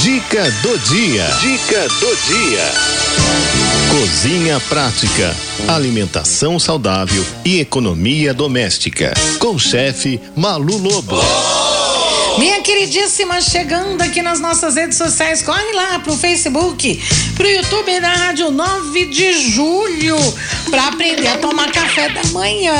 Dica 0.00 0.48
do 0.62 0.78
dia. 0.78 1.24
Dica 1.40 1.88
do 1.88 2.16
dia. 2.28 2.72
Cozinha 3.90 4.60
prática, 4.68 5.34
alimentação 5.66 6.56
saudável 6.56 7.26
e 7.44 7.58
economia 7.58 8.32
doméstica. 8.32 9.12
Com 9.40 9.56
o 9.56 9.58
chefe 9.58 10.20
Malu 10.36 10.76
Lobo. 10.76 11.16
Minha 12.38 12.60
queridíssima, 12.60 13.40
chegando 13.40 14.00
aqui 14.00 14.22
nas 14.22 14.38
nossas 14.38 14.76
redes 14.76 14.96
sociais, 14.96 15.42
corre 15.42 15.72
lá 15.72 15.98
pro 15.98 16.16
Facebook, 16.16 17.02
pro 17.34 17.48
YouTube 17.48 17.98
da 17.98 18.12
Rádio 18.12 18.52
9 18.52 19.06
de 19.06 19.50
Julho, 19.50 20.16
pra 20.70 20.86
aprender 20.86 21.26
a 21.26 21.38
tomar 21.38 21.72
café 21.72 22.08
da 22.10 22.22
manhã. 22.30 22.72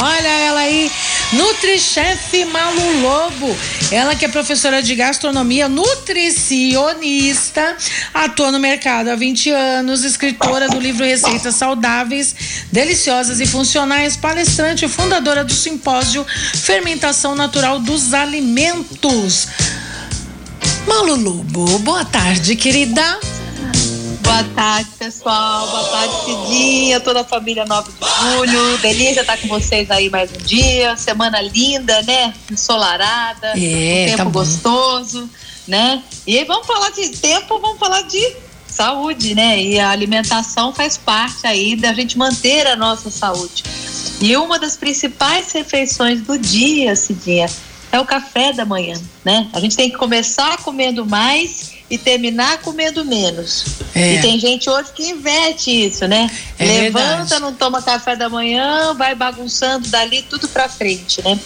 Olha 0.00 0.28
ela 0.28 0.60
aí, 0.60 0.88
Nutrichef 1.34 2.44
Malu 2.46 3.00
Lobo. 3.00 3.56
Ela 3.90 4.14
que 4.14 4.24
é 4.24 4.28
professora 4.28 4.80
de 4.82 4.94
gastronomia, 4.94 5.68
nutricionista, 5.68 7.76
atua 8.12 8.52
no 8.52 8.58
mercado 8.58 9.10
há 9.10 9.16
20 9.16 9.50
anos, 9.50 10.04
escritora 10.04 10.68
do 10.68 10.78
livro 10.78 11.04
Receitas 11.04 11.56
Saudáveis, 11.56 12.34
Deliciosas 12.70 13.40
e 13.40 13.46
Funcionais, 13.46 14.16
palestrante 14.16 14.84
e 14.84 14.88
fundadora 14.88 15.44
do 15.44 15.52
simpósio 15.52 16.24
Fermentação 16.54 17.34
Natural 17.34 17.80
dos 17.80 18.14
Alimentos. 18.14 19.48
Malu 20.86 21.16
Lobo, 21.16 21.78
boa 21.80 22.04
tarde, 22.04 22.54
querida. 22.56 23.18
Boa 24.24 24.42
tarde, 24.54 24.90
pessoal. 24.98 25.68
Boa 25.68 25.84
tarde, 25.84 26.14
Cidinha, 26.24 26.98
toda 26.98 27.20
a 27.20 27.24
família 27.24 27.64
9 27.66 27.92
de 27.92 28.36
julho. 28.36 28.78
Delícia 28.78 29.20
estar 29.20 29.36
com 29.36 29.48
vocês 29.48 29.90
aí 29.90 30.08
mais 30.08 30.30
um 30.32 30.38
dia. 30.38 30.96
Semana 30.96 31.42
linda, 31.42 32.02
né? 32.02 32.32
Ensolarada. 32.50 33.48
É, 33.48 33.52
um 33.52 34.06
tempo 34.06 34.16
tá 34.16 34.24
gostoso, 34.24 35.28
né? 35.68 36.02
E 36.26 36.38
aí 36.38 36.44
vamos 36.44 36.66
falar 36.66 36.90
de 36.90 37.10
tempo, 37.10 37.60
vamos 37.60 37.78
falar 37.78 38.02
de 38.02 38.34
saúde, 38.66 39.34
né? 39.34 39.62
E 39.62 39.78
a 39.78 39.90
alimentação 39.90 40.72
faz 40.72 40.96
parte 40.96 41.46
aí 41.46 41.76
da 41.76 41.92
gente 41.92 42.16
manter 42.16 42.66
a 42.66 42.74
nossa 42.74 43.10
saúde. 43.10 43.62
E 44.20 44.34
uma 44.38 44.58
das 44.58 44.74
principais 44.74 45.52
refeições 45.52 46.22
do 46.22 46.38
dia, 46.38 46.96
Cidinha, 46.96 47.46
é 47.92 48.00
o 48.00 48.06
café 48.06 48.52
da 48.52 48.64
manhã, 48.64 49.00
né? 49.22 49.48
A 49.52 49.60
gente 49.60 49.76
tem 49.76 49.90
que 49.90 49.96
começar 49.96 50.56
comendo 50.58 51.04
mais 51.04 51.73
e 51.90 51.98
terminar 51.98 52.58
comendo 52.58 53.04
menos. 53.04 53.64
É. 53.94 54.14
E 54.14 54.20
tem 54.22 54.38
gente 54.38 54.68
hoje 54.68 54.90
que 54.94 55.04
inverte 55.10 55.70
isso, 55.70 56.06
né? 56.08 56.30
É 56.58 56.64
Levanta, 56.64 57.18
verdade. 57.18 57.42
não 57.42 57.54
toma 57.54 57.82
café 57.82 58.16
da 58.16 58.28
manhã, 58.28 58.94
vai 58.94 59.14
bagunçando 59.14 59.88
dali 59.88 60.22
tudo 60.22 60.48
pra 60.48 60.68
frente, 60.68 61.22
né? 61.22 61.38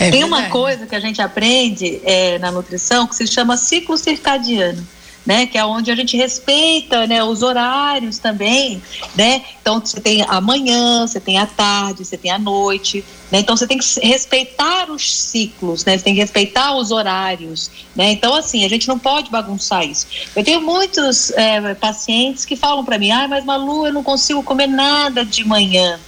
É 0.00 0.10
Tem 0.10 0.24
uma 0.24 0.36
verdade. 0.36 0.52
coisa 0.52 0.86
que 0.86 0.94
a 0.94 1.00
gente 1.00 1.20
aprende 1.20 2.00
é, 2.04 2.38
na 2.38 2.52
nutrição 2.52 3.06
que 3.06 3.16
se 3.16 3.26
chama 3.26 3.56
ciclo 3.56 3.96
circadiano. 3.96 4.86
Né, 5.28 5.44
que 5.44 5.58
é 5.58 5.64
onde 5.64 5.90
a 5.90 5.94
gente 5.94 6.16
respeita 6.16 7.06
né, 7.06 7.22
os 7.22 7.42
horários 7.42 8.16
também, 8.16 8.82
né? 9.14 9.44
Então 9.60 9.78
você 9.78 10.00
tem 10.00 10.24
a 10.26 10.40
manhã, 10.40 11.06
você 11.06 11.20
tem 11.20 11.36
a 11.36 11.44
tarde, 11.44 12.02
você 12.02 12.16
tem 12.16 12.30
a 12.30 12.38
noite, 12.38 13.04
né? 13.30 13.40
Então 13.40 13.54
você 13.54 13.66
tem 13.66 13.76
que 13.76 13.84
respeitar 14.00 14.90
os 14.90 15.14
ciclos, 15.14 15.84
né? 15.84 15.98
Você 15.98 16.04
tem 16.04 16.14
que 16.14 16.20
respeitar 16.20 16.74
os 16.74 16.90
horários, 16.90 17.70
né? 17.94 18.12
Então 18.12 18.34
assim 18.34 18.64
a 18.64 18.68
gente 18.70 18.88
não 18.88 18.98
pode 18.98 19.30
bagunçar 19.30 19.86
isso. 19.86 20.06
Eu 20.34 20.42
tenho 20.42 20.62
muitos 20.62 21.30
é, 21.32 21.74
pacientes 21.74 22.46
que 22.46 22.56
falam 22.56 22.82
para 22.82 22.98
mim, 22.98 23.10
ah, 23.10 23.28
mas 23.28 23.44
Malu, 23.44 23.86
eu 23.86 23.92
não 23.92 24.02
consigo 24.02 24.42
comer 24.42 24.66
nada 24.66 25.26
de 25.26 25.46
manhã. 25.46 26.00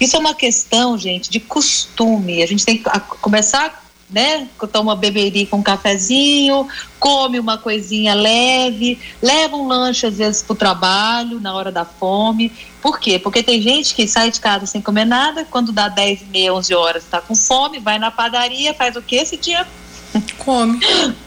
Isso 0.00 0.16
é 0.16 0.18
uma 0.18 0.34
questão, 0.34 0.96
gente, 0.96 1.30
de 1.30 1.40
costume. 1.40 2.42
A 2.42 2.46
gente 2.46 2.64
tem 2.64 2.78
que 2.78 2.84
começar, 3.20 3.84
né? 4.12 4.48
Toma 4.72 4.94
beberica, 4.96 5.56
um 5.56 5.62
cafezinho, 5.62 6.68
come 6.98 7.38
uma 7.38 7.58
coisinha 7.58 8.14
leve, 8.14 8.98
leva 9.22 9.56
um 9.56 9.66
lanche 9.66 10.06
às 10.06 10.16
vezes 10.16 10.42
para 10.42 10.52
o 10.52 10.56
trabalho 10.56 11.40
na 11.40 11.54
hora 11.54 11.70
da 11.72 11.84
fome. 11.84 12.52
Por 12.82 12.98
quê? 12.98 13.18
Porque 13.18 13.42
tem 13.42 13.60
gente 13.60 13.94
que 13.94 14.06
sai 14.06 14.30
de 14.30 14.40
casa 14.40 14.66
sem 14.66 14.80
comer 14.80 15.04
nada, 15.04 15.44
quando 15.44 15.72
dá 15.72 15.88
10 15.88 16.22
e 16.22 16.24
meia, 16.26 16.54
11 16.54 16.74
horas, 16.74 17.04
está 17.04 17.20
com 17.20 17.34
fome, 17.34 17.78
vai 17.78 17.98
na 17.98 18.10
padaria, 18.10 18.74
faz 18.74 18.96
o 18.96 19.02
que 19.02 19.16
esse 19.16 19.36
dia? 19.36 19.66
Come. 20.38 20.80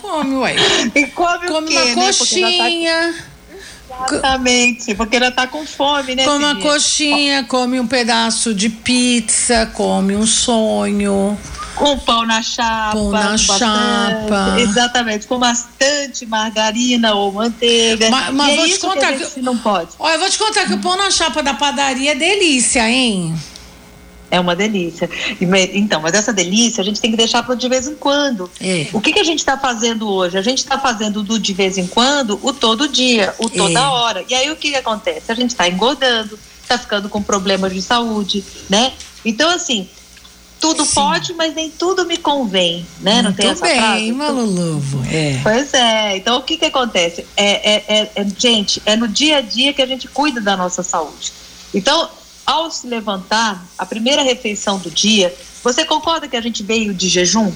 Come, 0.00 0.36
ué. 0.36 0.56
E 0.94 1.06
come, 1.08 1.46
o 1.46 1.52
Come 1.52 1.68
quê, 1.68 1.74
uma 1.74 1.84
né? 1.84 1.94
Tá- 1.94 2.18
coxinha, 2.18 3.14
Exatamente, 4.06 4.94
porque 4.94 5.16
ela 5.16 5.30
tá 5.30 5.46
com 5.46 5.66
fome, 5.66 6.14
né? 6.14 6.24
come 6.24 6.44
uma 6.44 6.54
Cidinha? 6.54 6.72
coxinha, 6.72 7.44
come 7.44 7.80
um 7.80 7.86
pedaço 7.86 8.54
de 8.54 8.68
pizza, 8.68 9.66
come 9.74 10.14
um 10.16 10.26
sonho. 10.26 11.38
Com 11.74 11.96
pão 11.98 12.26
na 12.26 12.42
chapa. 12.42 12.90
Pão 12.92 13.10
na 13.12 13.20
com 13.22 13.28
bastante- 13.30 13.58
chapa. 13.58 14.56
Exatamente, 14.58 15.26
com 15.28 15.38
bastante 15.38 16.26
margarina 16.26 17.14
ou 17.14 17.30
manteiga. 17.32 18.10
Mas- 18.10 18.34
mas 18.34 18.48
é 18.52 18.56
vou 18.56 18.64
te 18.64 18.70
isso 18.72 18.80
contar 18.80 19.12
que 19.12 19.24
que- 19.26 19.40
não 19.40 19.56
pode. 19.56 19.90
Olha, 19.98 20.14
eu 20.14 20.18
vou 20.20 20.28
te 20.28 20.38
contar 20.38 20.66
que 20.66 20.74
o 20.74 20.78
pão 20.78 20.96
na 20.96 21.08
chapa 21.10 21.40
da 21.40 21.54
padaria 21.54 22.12
é 22.12 22.14
delícia, 22.16 22.88
hein? 22.88 23.32
É 24.30 24.38
uma 24.38 24.54
delícia. 24.54 25.08
Então, 25.72 26.00
mas 26.02 26.12
essa 26.14 26.32
delícia 26.32 26.82
a 26.82 26.84
gente 26.84 27.00
tem 27.00 27.10
que 27.10 27.16
deixar 27.16 27.42
para 27.42 27.54
de 27.54 27.68
vez 27.68 27.86
em 27.86 27.94
quando. 27.94 28.50
É. 28.60 28.86
O 28.92 29.00
que, 29.00 29.12
que 29.12 29.18
a 29.20 29.24
gente 29.24 29.38
está 29.38 29.56
fazendo 29.56 30.08
hoje? 30.08 30.36
A 30.36 30.42
gente 30.42 30.58
está 30.58 30.78
fazendo 30.78 31.22
do 31.22 31.38
de 31.38 31.52
vez 31.54 31.78
em 31.78 31.86
quando 31.86 32.38
o 32.42 32.52
todo 32.52 32.88
dia, 32.88 33.34
o 33.38 33.48
toda 33.48 33.80
É. 33.80 33.82
hora. 33.86 34.24
E 34.28 34.34
aí 34.34 34.50
o 34.50 34.56
que, 34.56 34.70
que 34.70 34.76
acontece? 34.76 35.32
A 35.32 35.34
gente 35.34 35.50
está 35.50 35.66
engordando, 35.68 36.38
está 36.62 36.76
ficando 36.76 37.08
com 37.08 37.22
problemas 37.22 37.72
de 37.72 37.80
saúde, 37.80 38.44
né? 38.68 38.92
Então, 39.24 39.48
assim, 39.48 39.88
tudo 40.60 40.84
Sim. 40.84 40.94
pode, 40.94 41.32
mas 41.34 41.54
nem 41.54 41.70
tudo 41.70 42.04
me 42.04 42.16
convém, 42.18 42.84
né? 43.00 43.22
Não 43.22 43.32
tem 43.32 43.46
Muito 43.46 43.64
essa 43.64 43.72
bem, 43.72 43.80
frase? 43.80 44.12
Malu 44.12 44.44
Lobo. 44.44 45.04
É. 45.10 45.40
Pois 45.42 45.72
é, 45.72 46.16
então 46.18 46.38
o 46.38 46.42
que 46.42 46.56
que 46.58 46.64
acontece? 46.66 47.24
É, 47.36 47.72
é, 47.76 47.84
é- 47.88 48.10
é- 48.14 48.26
gente, 48.36 48.82
é 48.84 48.94
no 48.96 49.08
dia 49.08 49.38
a 49.38 49.40
dia 49.40 49.72
que 49.72 49.80
a 49.80 49.86
gente 49.86 50.06
cuida 50.08 50.40
da 50.40 50.56
nossa 50.56 50.82
saúde. 50.82 51.32
Então, 51.72 52.08
ao 52.48 52.70
se 52.70 52.86
levantar, 52.86 53.62
a 53.76 53.84
primeira 53.84 54.22
refeição 54.22 54.78
do 54.78 54.90
dia, 54.90 55.36
você 55.62 55.84
concorda 55.84 56.26
que 56.26 56.34
a 56.34 56.40
gente 56.40 56.62
veio 56.62 56.94
de 56.94 57.06
jejum? 57.06 57.52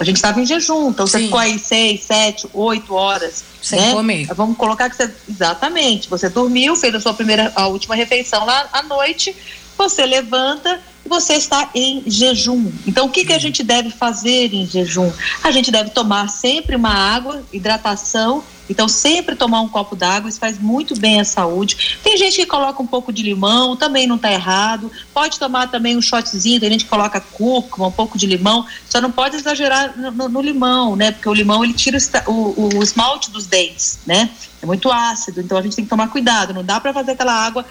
A 0.00 0.04
gente 0.04 0.16
estava 0.16 0.40
em 0.40 0.44
jejum, 0.44 0.90
então 0.90 1.06
você 1.06 1.18
Sim. 1.18 1.24
ficou 1.26 1.38
aí 1.38 1.56
seis, 1.60 2.02
sete, 2.02 2.48
oito 2.52 2.92
horas. 2.92 3.44
Sem 3.62 3.80
né? 3.80 3.92
comer. 3.92 4.26
Vamos 4.34 4.56
colocar 4.56 4.90
que 4.90 4.96
você. 4.96 5.08
Exatamente. 5.28 6.10
Você 6.10 6.28
dormiu, 6.28 6.74
fez 6.74 6.92
a 6.92 6.98
sua 6.98 7.14
primeira, 7.14 7.52
a 7.54 7.68
última 7.68 7.94
refeição 7.94 8.44
lá 8.44 8.68
à 8.72 8.82
noite, 8.82 9.36
você 9.78 10.04
levanta 10.04 10.80
você 11.08 11.34
está 11.34 11.70
em 11.74 12.02
jejum. 12.06 12.70
Então, 12.86 13.06
o 13.06 13.10
que, 13.10 13.24
que 13.24 13.32
a 13.32 13.38
gente 13.38 13.62
deve 13.62 13.90
fazer 13.90 14.52
em 14.54 14.66
jejum? 14.66 15.10
A 15.42 15.50
gente 15.50 15.70
deve 15.70 15.90
tomar 15.90 16.28
sempre 16.28 16.76
uma 16.76 16.90
água, 16.90 17.42
hidratação. 17.52 18.44
Então, 18.70 18.88
sempre 18.88 19.34
tomar 19.36 19.60
um 19.60 19.68
copo 19.68 19.94
d'água, 19.94 20.30
isso 20.30 20.38
faz 20.38 20.58
muito 20.58 20.98
bem 20.98 21.20
à 21.20 21.24
saúde. 21.24 21.98
Tem 22.02 22.16
gente 22.16 22.36
que 22.36 22.46
coloca 22.46 22.80
um 22.82 22.86
pouco 22.86 23.12
de 23.12 23.22
limão, 23.22 23.76
também 23.76 24.06
não 24.06 24.16
está 24.16 24.32
errado. 24.32 24.90
Pode 25.12 25.38
tomar 25.38 25.66
também 25.70 25.96
um 25.96 26.00
shotzinho, 26.00 26.60
tem 26.60 26.70
gente 26.70 26.84
que 26.84 26.90
coloca 26.90 27.20
cúrcuma, 27.20 27.88
um 27.88 27.92
pouco 27.92 28.16
de 28.16 28.24
limão. 28.26 28.64
Só 28.88 29.00
não 29.00 29.10
pode 29.10 29.36
exagerar 29.36 29.98
no, 29.98 30.10
no- 30.12 30.28
no 30.28 30.40
limão, 30.40 30.96
né? 30.96 31.10
Porque 31.10 31.28
o 31.28 31.34
limão 31.34 31.62
ele 31.64 31.74
tira 31.74 31.98
o 32.26 32.32
o, 32.32 32.78
o 32.78 32.82
esmalte 32.82 33.30
dos 33.30 33.46
dentes, 33.46 33.98
né? 34.06 34.30
É 34.62 34.64
muito 34.66 34.90
ácido, 34.90 35.40
então 35.40 35.58
a 35.58 35.62
gente 35.62 35.74
tem 35.76 35.84
que 35.84 35.90
tomar 35.90 36.08
cuidado. 36.08 36.54
Não 36.54 36.64
dá 36.64 36.80
para 36.80 36.94
fazer 36.94 37.12
aquela 37.12 37.34
água 37.34 37.66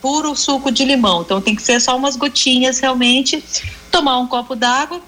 puro 0.00 0.34
suco 0.36 0.70
de 0.70 0.84
limão. 0.84 1.22
Então 1.22 1.40
tem 1.40 1.54
que 1.54 1.62
ser 1.62 1.80
só 1.80 1.96
umas 1.96 2.16
gotinhas 2.16 2.78
realmente. 2.78 3.42
Tomar 3.90 4.18
um 4.18 4.26
copo 4.26 4.54
d'água. 4.54 5.00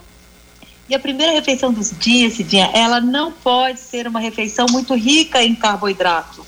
E 0.89 0.95
a 0.95 0.99
primeira 0.99 1.33
refeição 1.33 1.73
dos 1.73 1.91
dias, 1.99 2.35
Cidinha, 2.35 2.71
ela 2.73 2.99
não 3.01 3.31
pode 3.31 3.79
ser 3.79 4.07
uma 4.07 4.21
refeição 4.21 4.67
muito 4.71 4.95
rica 4.95 5.43
em 5.43 5.55
carboidrato. 5.55 6.47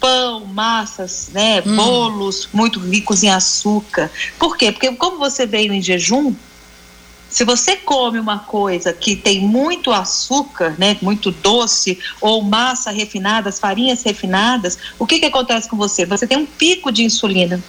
Pão, 0.00 0.46
massas, 0.46 1.28
né, 1.32 1.62
Hum. 1.66 1.76
bolos 1.76 2.48
muito 2.52 2.80
ricos 2.80 3.22
em 3.22 3.30
açúcar. 3.30 4.10
Por 4.38 4.56
quê? 4.56 4.72
Porque 4.72 4.90
como 4.92 5.18
você 5.18 5.46
veio 5.46 5.72
em 5.72 5.82
jejum, 5.82 6.34
se 7.28 7.44
você 7.44 7.76
come 7.76 8.18
uma 8.18 8.38
coisa 8.38 8.92
que 8.92 9.16
tem 9.16 9.40
muito 9.40 9.90
açúcar, 9.92 10.76
né, 10.78 10.96
muito 11.02 11.30
doce, 11.30 11.98
ou 12.20 12.42
massa 12.42 12.90
refinada, 12.90 13.48
as 13.48 13.58
farinhas 13.58 14.02
refinadas, 14.02 14.78
o 14.98 15.06
que, 15.06 15.18
que 15.18 15.26
acontece 15.26 15.68
com 15.68 15.76
você? 15.76 16.06
Você 16.06 16.26
tem 16.26 16.38
um 16.38 16.46
pico 16.46 16.92
de 16.92 17.02
insulina. 17.02 17.62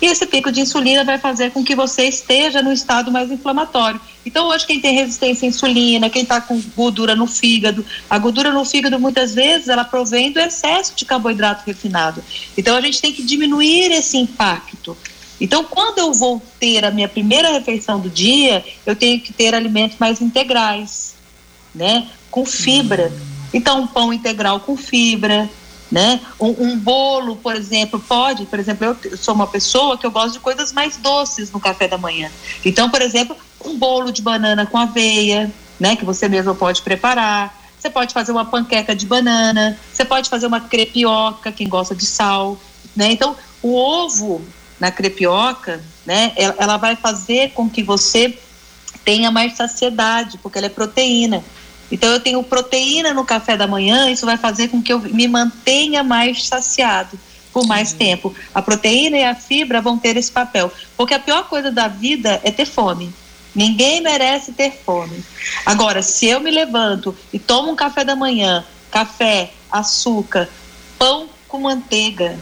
E 0.00 0.06
esse 0.06 0.26
pico 0.26 0.50
de 0.50 0.60
insulina 0.60 1.04
vai 1.04 1.18
fazer 1.18 1.50
com 1.50 1.62
que 1.62 1.74
você 1.74 2.04
esteja 2.04 2.62
no 2.62 2.72
estado 2.72 3.12
mais 3.12 3.30
inflamatório. 3.30 4.00
Então, 4.24 4.48
hoje, 4.48 4.66
quem 4.66 4.80
tem 4.80 4.94
resistência 4.94 5.46
à 5.46 5.50
insulina, 5.50 6.08
quem 6.08 6.22
está 6.22 6.40
com 6.40 6.60
gordura 6.74 7.14
no 7.14 7.26
fígado, 7.26 7.84
a 8.08 8.18
gordura 8.18 8.50
no 8.50 8.64
fígado, 8.64 8.98
muitas 8.98 9.34
vezes, 9.34 9.68
ela 9.68 9.84
provém 9.84 10.32
do 10.32 10.40
excesso 10.40 10.94
de 10.96 11.04
carboidrato 11.04 11.64
refinado. 11.66 12.24
Então, 12.56 12.76
a 12.76 12.80
gente 12.80 13.00
tem 13.00 13.12
que 13.12 13.22
diminuir 13.22 13.92
esse 13.92 14.16
impacto. 14.16 14.96
Então, 15.40 15.64
quando 15.64 15.98
eu 15.98 16.12
vou 16.12 16.42
ter 16.58 16.84
a 16.84 16.90
minha 16.90 17.08
primeira 17.08 17.50
refeição 17.50 17.98
do 17.98 18.10
dia, 18.10 18.64
eu 18.84 18.94
tenho 18.94 19.20
que 19.20 19.32
ter 19.32 19.54
alimentos 19.54 19.98
mais 19.98 20.20
integrais, 20.20 21.14
né? 21.74 22.06
Com 22.30 22.44
fibra. 22.44 23.12
Então, 23.52 23.82
um 23.82 23.86
pão 23.86 24.12
integral 24.12 24.60
com 24.60 24.76
fibra, 24.76 25.48
né? 25.90 26.20
Um, 26.38 26.68
um 26.68 26.78
bolo, 26.78 27.36
por 27.36 27.56
exemplo, 27.56 27.98
pode, 27.98 28.46
por 28.46 28.58
exemplo, 28.58 28.96
eu 29.04 29.16
sou 29.16 29.34
uma 29.34 29.46
pessoa 29.46 29.98
que 29.98 30.06
eu 30.06 30.10
gosto 30.10 30.34
de 30.34 30.40
coisas 30.40 30.72
mais 30.72 30.96
doces 30.96 31.50
no 31.50 31.58
café 31.58 31.88
da 31.88 31.98
manhã. 31.98 32.30
Então, 32.64 32.88
por 32.88 33.02
exemplo, 33.02 33.36
um 33.64 33.76
bolo 33.76 34.12
de 34.12 34.22
banana 34.22 34.66
com 34.66 34.78
aveia, 34.78 35.52
né? 35.78 35.96
Que 35.96 36.04
você 36.04 36.28
mesmo 36.28 36.54
pode 36.54 36.82
preparar. 36.82 37.58
Você 37.78 37.88
pode 37.88 38.12
fazer 38.12 38.30
uma 38.30 38.44
panqueca 38.44 38.94
de 38.94 39.06
banana, 39.06 39.78
você 39.90 40.04
pode 40.04 40.28
fazer 40.28 40.46
uma 40.46 40.60
crepioca, 40.60 41.50
quem 41.50 41.66
gosta 41.66 41.94
de 41.94 42.04
sal, 42.04 42.58
né? 42.94 43.10
Então, 43.10 43.34
o 43.62 43.74
ovo 43.74 44.42
na 44.78 44.90
crepioca, 44.90 45.82
né? 46.04 46.32
Ela, 46.36 46.54
ela 46.58 46.76
vai 46.76 46.94
fazer 46.94 47.52
com 47.52 47.68
que 47.68 47.82
você 47.82 48.38
tenha 49.04 49.30
mais 49.30 49.56
saciedade, 49.56 50.38
porque 50.38 50.58
ela 50.58 50.66
é 50.66 50.70
proteína. 50.70 51.42
Então, 51.90 52.10
eu 52.10 52.20
tenho 52.20 52.42
proteína 52.42 53.12
no 53.12 53.24
café 53.24 53.56
da 53.56 53.66
manhã, 53.66 54.10
isso 54.10 54.26
vai 54.26 54.36
fazer 54.36 54.68
com 54.68 54.82
que 54.82 54.92
eu 54.92 55.00
me 55.00 55.26
mantenha 55.26 56.04
mais 56.04 56.46
saciado 56.46 57.18
por 57.52 57.66
mais 57.66 57.92
uhum. 57.92 57.98
tempo. 57.98 58.34
A 58.54 58.62
proteína 58.62 59.18
e 59.18 59.24
a 59.24 59.34
fibra 59.34 59.80
vão 59.80 59.98
ter 59.98 60.16
esse 60.16 60.30
papel. 60.30 60.72
Porque 60.96 61.14
a 61.14 61.18
pior 61.18 61.48
coisa 61.48 61.70
da 61.70 61.88
vida 61.88 62.40
é 62.44 62.50
ter 62.50 62.66
fome. 62.66 63.12
Ninguém 63.54 64.00
merece 64.00 64.52
ter 64.52 64.72
fome. 64.84 65.24
Agora, 65.66 66.02
se 66.02 66.26
eu 66.26 66.40
me 66.40 66.50
levanto 66.50 67.16
e 67.32 67.38
tomo 67.38 67.72
um 67.72 67.76
café 67.76 68.04
da 68.04 68.14
manhã, 68.14 68.64
café, 68.90 69.50
açúcar, 69.70 70.48
pão 70.98 71.28
com 71.48 71.60
manteiga, 71.60 72.38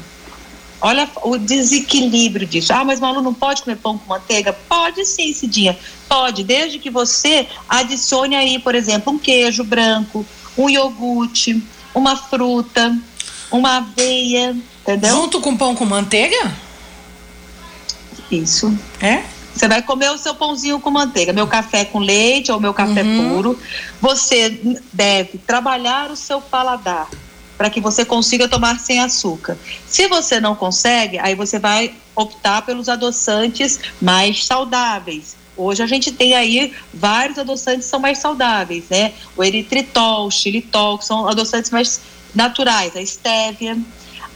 olha 0.81 1.09
o 1.23 1.37
desequilíbrio 1.37 2.47
disso. 2.47 2.73
Ah, 2.73 2.85
mas 2.85 3.01
Malu 3.01 3.23
não 3.23 3.35
pode 3.35 3.63
comer 3.63 3.77
pão 3.77 3.99
com 3.99 4.09
manteiga? 4.09 4.53
Pode 4.53 5.05
sim, 5.05 5.33
Cidinha. 5.33 5.79
Pode, 6.09 6.45
desde 6.45 6.79
que 6.79 6.91
você 6.91 7.47
adicione 7.69 8.35
aí, 8.37 8.59
por 8.59 8.75
exemplo, 8.75 9.13
um 9.13 9.19
queijo 9.19 9.65
branco, 9.65 10.25
um 10.57 10.69
iogurte, 10.69 11.63
uma 11.95 12.17
fruta, 12.17 12.97
uma 13.51 13.79
aveia, 13.79 14.57
entendeu? 14.83 15.11
Junto 15.11 15.41
com 15.41 15.57
pão 15.57 15.75
com 15.75 15.85
manteiga? 15.85 16.53
Isso. 18.31 18.77
É? 19.01 19.23
Você 19.55 19.67
vai 19.67 19.83
comer 19.83 20.11
o 20.11 20.19
seu 20.19 20.35
pãozinho 20.35 20.79
com 20.79 20.91
manteiga, 20.91 21.33
meu 21.33 21.47
café 21.47 21.85
com 21.85 21.99
leite 21.99 22.53
ou 22.53 22.61
meu 22.61 22.73
café 22.73 23.03
uhum. 23.03 23.35
puro. 23.35 23.59
Você 24.01 24.79
deve 24.93 25.39
trabalhar 25.39 26.11
o 26.11 26.17
seu 26.17 26.41
paladar 26.41 27.09
para 27.59 27.69
que 27.69 27.81
você 27.81 28.05
consiga 28.05 28.49
tomar 28.49 28.79
sem 28.79 29.01
açúcar. 29.01 29.59
Se 29.85 30.07
você 30.07 30.41
não 30.41 30.55
consegue, 30.55 31.19
aí 31.19 31.35
você 31.35 31.59
vai 31.59 31.93
optar 32.15 32.63
pelos 32.63 32.89
adoçantes 32.89 33.81
mais 34.01 34.45
saudáveis. 34.45 35.37
Hoje 35.57 35.83
a 35.83 35.87
gente 35.87 36.13
tem 36.13 36.35
aí 36.35 36.73
vários 36.95 37.37
adoçantes 37.37 37.87
que 37.87 37.91
são 37.91 37.99
mais 37.99 38.19
saudáveis, 38.19 38.85
né? 38.89 39.13
O 39.37 39.43
eritritol, 39.43 40.29
o 40.29 40.31
xilitol, 40.31 40.99
que 40.99 41.05
são 41.05 41.29
adoçantes 41.29 41.73
mais 41.73 42.01
naturais, 42.33 42.95
a 42.95 43.03
estévia. 43.03 43.77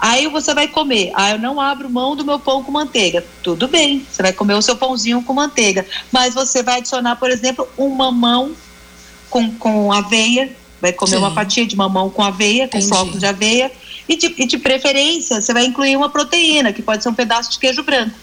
Aí 0.00 0.26
você 0.26 0.52
vai 0.52 0.66
comer. 0.66 1.12
Ah, 1.14 1.30
eu 1.30 1.38
não 1.38 1.60
abro 1.60 1.88
mão 1.88 2.16
do 2.16 2.24
meu 2.24 2.40
pão 2.40 2.64
com 2.64 2.72
manteiga. 2.72 3.24
Tudo 3.40 3.69
bem, 3.69 4.04
você 4.10 4.20
vai 4.20 4.32
comer 4.32 4.54
o 4.54 4.62
seu 4.62 4.74
pãozinho 4.74 5.22
com 5.22 5.32
manteiga. 5.32 5.86
Mas 6.10 6.34
você 6.34 6.60
vai 6.60 6.78
adicionar, 6.78 7.14
por 7.14 7.30
exemplo, 7.30 7.69
um 7.78 7.88
mamão 7.90 8.50
com, 9.30 9.48
com 9.52 9.92
aveia. 9.92 10.50
Vai 10.82 10.93
comer 10.93 11.12
Sim. 11.12 11.19
uma 11.19 11.31
fatia 11.31 11.64
de 11.64 11.76
mamão 11.76 12.11
com 12.11 12.25
aveia, 12.25 12.67
com 12.67 12.82
flocos 12.82 13.20
de 13.20 13.25
aveia. 13.25 13.70
E 14.08 14.17
de, 14.17 14.34
e 14.37 14.44
de 14.44 14.58
preferência, 14.58 15.40
você 15.40 15.55
vai 15.55 15.64
incluir 15.64 15.96
uma 15.96 16.11
proteína, 16.11 16.73
que 16.73 16.82
pode 16.82 17.05
ser 17.05 17.08
um 17.08 17.14
pedaço 17.14 17.52
de 17.52 17.61
queijo 17.61 17.84
branco. 17.84 18.19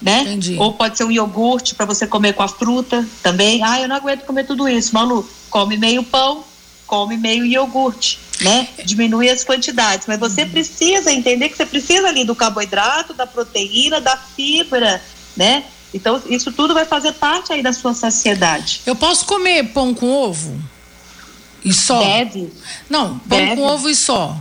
Né? 0.00 0.20
Entendi. 0.20 0.56
Ou 0.60 0.72
pode 0.74 0.96
ser 0.96 1.02
um 1.02 1.10
iogurte 1.10 1.74
para 1.74 1.84
você 1.84 2.06
comer 2.06 2.34
com 2.34 2.44
a 2.44 2.48
fruta 2.48 3.04
também. 3.20 3.60
Ah, 3.64 3.80
eu 3.80 3.88
não 3.88 3.96
aguento 3.96 4.24
comer 4.24 4.46
tudo 4.46 4.68
isso, 4.68 4.94
Malu. 4.94 5.28
Come 5.50 5.76
meio 5.76 6.04
pão, 6.04 6.44
come 6.86 7.16
meio 7.16 7.44
iogurte, 7.44 8.20
né? 8.40 8.68
Diminui 8.84 9.28
as 9.28 9.42
quantidades, 9.42 10.06
mas 10.06 10.20
você 10.20 10.46
precisa 10.46 11.12
entender 11.12 11.48
que 11.48 11.56
você 11.56 11.66
precisa 11.66 12.06
ali 12.06 12.24
do 12.24 12.34
carboidrato, 12.36 13.12
da 13.12 13.26
proteína, 13.26 14.00
da 14.00 14.16
fibra, 14.16 15.02
né? 15.36 15.64
Então, 15.92 16.22
isso 16.28 16.52
tudo 16.52 16.72
vai 16.72 16.84
fazer 16.84 17.12
parte 17.12 17.52
aí 17.52 17.62
da 17.62 17.72
sua 17.72 17.92
saciedade. 17.92 18.82
Eu 18.86 18.94
posso 18.94 19.26
comer 19.26 19.64
pão 19.72 19.92
com 19.92 20.06
ovo? 20.08 20.62
E 21.64 21.72
só? 21.72 21.98
Deve. 21.98 22.52
Não, 22.88 23.18
pão 23.20 23.38
Deve. 23.38 23.56
com 23.56 23.62
ovo 23.62 23.88
e 23.88 23.94
só, 23.94 24.36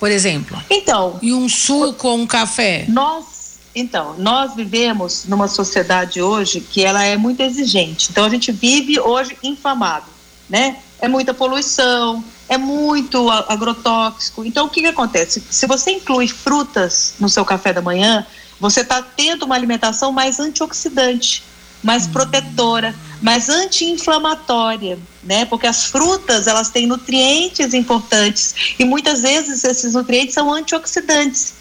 por 0.00 0.10
exemplo. 0.10 0.60
Então. 0.70 1.18
E 1.22 1.32
um 1.32 1.48
suco 1.48 2.08
ou 2.08 2.18
um 2.18 2.26
café? 2.26 2.84
Nós, 2.88 3.58
então, 3.74 4.14
nós 4.18 4.54
vivemos 4.54 5.24
numa 5.26 5.48
sociedade 5.48 6.22
hoje 6.22 6.60
que 6.60 6.82
ela 6.82 7.02
é 7.02 7.16
muito 7.16 7.40
exigente. 7.42 8.08
Então, 8.10 8.24
a 8.24 8.28
gente 8.28 8.50
vive 8.52 8.98
hoje 8.98 9.36
inflamado, 9.42 10.06
né? 10.48 10.76
é 10.98 11.08
muita 11.08 11.34
poluição, 11.34 12.24
é 12.48 12.56
muito 12.56 13.30
agrotóxico. 13.30 14.44
Então, 14.44 14.66
o 14.66 14.70
que, 14.70 14.80
que 14.80 14.86
acontece? 14.86 15.42
Se 15.50 15.66
você 15.66 15.92
inclui 15.92 16.28
frutas 16.28 17.14
no 17.18 17.28
seu 17.28 17.44
café 17.44 17.72
da 17.72 17.82
manhã, 17.82 18.26
você 18.58 18.80
está 18.80 19.02
tendo 19.02 19.44
uma 19.44 19.54
alimentação 19.54 20.12
mais 20.12 20.40
antioxidante, 20.40 21.42
mais 21.82 22.06
hum. 22.06 22.12
protetora, 22.12 22.94
mais 23.20 23.48
anti-inflamatória, 23.48 24.98
né? 25.22 25.44
Porque 25.46 25.66
as 25.66 25.84
frutas, 25.86 26.46
elas 26.46 26.70
têm 26.70 26.86
nutrientes 26.86 27.74
importantes 27.74 28.74
e 28.78 28.84
muitas 28.84 29.22
vezes 29.22 29.64
esses 29.64 29.94
nutrientes 29.94 30.34
são 30.34 30.52
antioxidantes. 30.52 31.54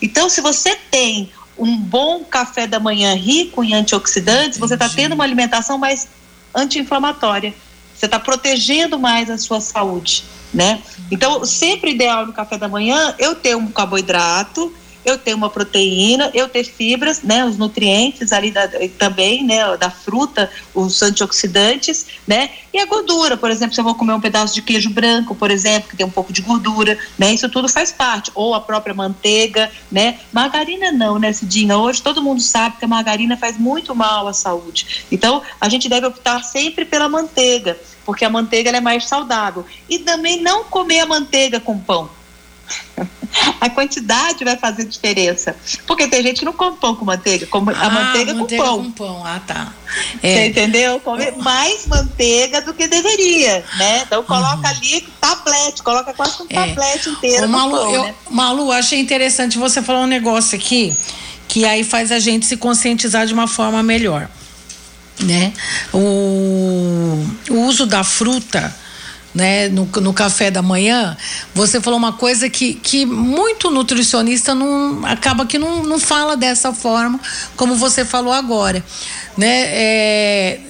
Então, 0.00 0.28
se 0.28 0.40
você 0.40 0.76
tem 0.90 1.30
um 1.56 1.76
bom 1.76 2.24
café 2.24 2.66
da 2.66 2.80
manhã 2.80 3.14
rico 3.14 3.62
em 3.62 3.74
antioxidantes, 3.74 4.58
você 4.58 4.74
está 4.74 4.88
tendo 4.88 5.14
uma 5.14 5.24
alimentação 5.24 5.78
mais 5.78 6.08
anti-inflamatória. 6.54 7.54
Você 7.94 8.06
está 8.06 8.18
protegendo 8.18 8.98
mais 8.98 9.30
a 9.30 9.38
sua 9.38 9.60
saúde, 9.60 10.24
né? 10.52 10.82
Então, 11.10 11.44
sempre 11.44 11.92
ideal 11.92 12.26
no 12.26 12.32
café 12.32 12.58
da 12.58 12.68
manhã 12.68 13.14
eu 13.18 13.34
ter 13.34 13.54
um 13.56 13.68
carboidrato, 13.68 14.74
eu 15.04 15.18
ter 15.18 15.34
uma 15.34 15.50
proteína, 15.50 16.30
eu 16.34 16.48
ter 16.48 16.64
fibras, 16.64 17.22
né, 17.22 17.44
os 17.44 17.56
nutrientes 17.58 18.32
ali 18.32 18.50
da, 18.50 18.68
também, 18.98 19.44
né, 19.44 19.76
da 19.76 19.90
fruta, 19.90 20.50
os 20.74 21.02
antioxidantes, 21.02 22.06
né, 22.26 22.50
e 22.72 22.78
a 22.78 22.86
gordura, 22.86 23.36
por 23.36 23.50
exemplo, 23.50 23.74
se 23.74 23.80
eu 23.80 23.84
vou 23.84 23.94
comer 23.94 24.12
um 24.12 24.20
pedaço 24.20 24.54
de 24.54 24.62
queijo 24.62 24.90
branco, 24.90 25.34
por 25.34 25.50
exemplo, 25.50 25.90
que 25.90 25.96
tem 25.96 26.06
um 26.06 26.10
pouco 26.10 26.32
de 26.32 26.40
gordura, 26.42 26.98
né, 27.18 27.34
isso 27.34 27.48
tudo 27.48 27.68
faz 27.68 27.92
parte, 27.92 28.30
ou 28.34 28.54
a 28.54 28.60
própria 28.60 28.94
manteiga, 28.94 29.70
né, 29.90 30.18
margarina 30.32 30.92
não, 30.92 31.18
né, 31.18 31.32
Cidinha, 31.32 31.76
hoje 31.76 32.02
todo 32.02 32.22
mundo 32.22 32.40
sabe 32.40 32.76
que 32.78 32.84
a 32.84 32.88
margarina 32.88 33.36
faz 33.36 33.58
muito 33.58 33.94
mal 33.94 34.28
à 34.28 34.32
saúde, 34.32 35.04
então 35.10 35.42
a 35.60 35.68
gente 35.68 35.88
deve 35.88 36.06
optar 36.06 36.42
sempre 36.42 36.84
pela 36.84 37.08
manteiga, 37.08 37.78
porque 38.04 38.24
a 38.24 38.30
manteiga 38.30 38.70
é 38.70 38.80
mais 38.80 39.06
saudável, 39.06 39.64
e 39.88 39.98
também 39.98 40.40
não 40.40 40.64
comer 40.64 41.00
a 41.00 41.06
manteiga 41.06 41.60
com 41.60 41.78
pão, 41.78 42.08
a 43.60 43.70
quantidade 43.70 44.44
vai 44.44 44.56
fazer 44.56 44.84
diferença. 44.84 45.56
Porque 45.86 46.06
tem 46.08 46.22
gente 46.22 46.40
que 46.40 46.44
não 46.44 46.52
come 46.52 46.76
pão 46.76 46.94
com 46.94 47.04
manteiga, 47.04 47.46
come 47.46 47.72
ah, 47.74 47.86
a 47.86 47.90
manteiga, 47.90 48.34
manteiga 48.34 48.62
com 48.62 48.70
pão. 48.70 48.84
com 48.84 48.90
pão. 48.92 49.26
Ah, 49.26 49.40
tá. 49.46 49.72
É. 50.22 50.34
Você 50.34 50.46
entendeu? 50.46 51.00
Come 51.00 51.30
mais 51.32 51.86
manteiga 51.86 52.60
do 52.60 52.74
que 52.74 52.86
deveria, 52.86 53.64
né? 53.76 54.02
Então 54.02 54.22
coloca 54.22 54.56
uhum. 54.56 54.66
ali 54.66 55.08
tablete, 55.20 55.82
coloca 55.82 56.12
quase 56.14 56.42
um 56.42 56.46
é. 56.48 56.54
tablete 56.54 57.08
inteiro. 57.08 57.46
Ô, 57.46 57.48
Malu, 57.48 57.72
pão, 57.72 57.94
eu, 57.94 58.02
né? 58.02 58.14
Malu, 58.30 58.72
achei 58.72 59.00
interessante 59.00 59.58
você 59.58 59.82
falar 59.82 60.00
um 60.00 60.06
negócio 60.06 60.56
aqui 60.56 60.96
que 61.48 61.64
aí 61.64 61.84
faz 61.84 62.10
a 62.10 62.18
gente 62.18 62.46
se 62.46 62.56
conscientizar 62.56 63.26
de 63.26 63.34
uma 63.34 63.46
forma 63.46 63.82
melhor, 63.82 64.28
né? 65.20 65.52
O, 65.92 67.26
o 67.50 67.54
uso 67.66 67.84
da 67.84 68.02
fruta 68.02 68.74
né, 69.34 69.68
no, 69.68 69.86
no 69.86 70.12
café 70.12 70.50
da 70.50 70.60
manhã, 70.60 71.16
você 71.54 71.80
falou 71.80 71.98
uma 71.98 72.12
coisa 72.12 72.48
que, 72.50 72.74
que 72.74 73.06
muito 73.06 73.70
nutricionista 73.70 74.54
não 74.54 75.04
acaba 75.06 75.46
que 75.46 75.58
não, 75.58 75.82
não 75.82 75.98
fala 75.98 76.36
dessa 76.36 76.72
forma, 76.72 77.18
como 77.56 77.74
você 77.76 78.04
falou 78.04 78.32
agora, 78.32 78.84
né? 79.36 79.64
É, 79.68 80.60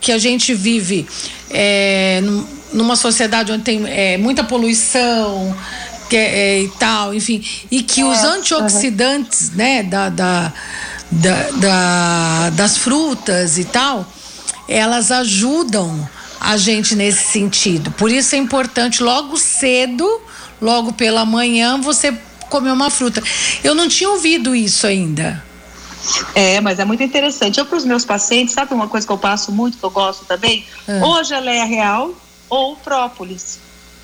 que 0.00 0.12
a 0.12 0.18
gente 0.18 0.54
vive 0.54 1.06
é, 1.50 2.22
numa 2.72 2.96
sociedade 2.96 3.52
onde 3.52 3.62
tem 3.62 3.82
é, 3.86 4.16
muita 4.16 4.42
poluição 4.42 5.54
que, 6.08 6.16
é, 6.16 6.62
e 6.62 6.68
tal, 6.70 7.14
enfim, 7.14 7.44
e 7.70 7.82
que 7.82 8.02
os 8.02 8.18
antioxidantes, 8.24 9.50
né, 9.50 9.82
da, 9.82 10.08
da, 10.08 10.52
da, 11.10 11.50
da 11.50 12.50
das 12.50 12.76
frutas 12.76 13.58
e 13.58 13.64
tal, 13.64 14.10
elas 14.66 15.10
ajudam 15.10 16.08
a 16.40 16.56
gente 16.56 16.96
nesse 16.96 17.30
sentido. 17.30 17.90
Por 17.92 18.10
isso 18.10 18.34
é 18.34 18.38
importante 18.38 19.02
logo 19.02 19.36
cedo, 19.36 20.20
logo 20.60 20.92
pela 20.92 21.24
manhã, 21.24 21.78
você 21.78 22.16
comer 22.48 22.72
uma 22.72 22.90
fruta. 22.90 23.22
Eu 23.62 23.74
não 23.74 23.86
tinha 23.86 24.08
ouvido 24.08 24.54
isso 24.54 24.86
ainda. 24.86 25.44
É, 26.34 26.60
mas 26.60 26.78
é 26.78 26.84
muito 26.84 27.02
interessante. 27.02 27.60
Eu, 27.60 27.66
para 27.66 27.76
os 27.76 27.84
meus 27.84 28.04
pacientes, 28.04 28.54
sabe 28.54 28.72
uma 28.72 28.88
coisa 28.88 29.06
que 29.06 29.12
eu 29.12 29.18
passo 29.18 29.52
muito, 29.52 29.76
que 29.76 29.84
eu 29.84 29.90
gosto 29.90 30.24
também? 30.24 30.64
Ah. 30.88 31.00
Ou 31.04 31.16
a 31.16 31.22
geleia 31.22 31.64
real 31.64 32.14
ou 32.48 32.74
própolis 32.76 33.58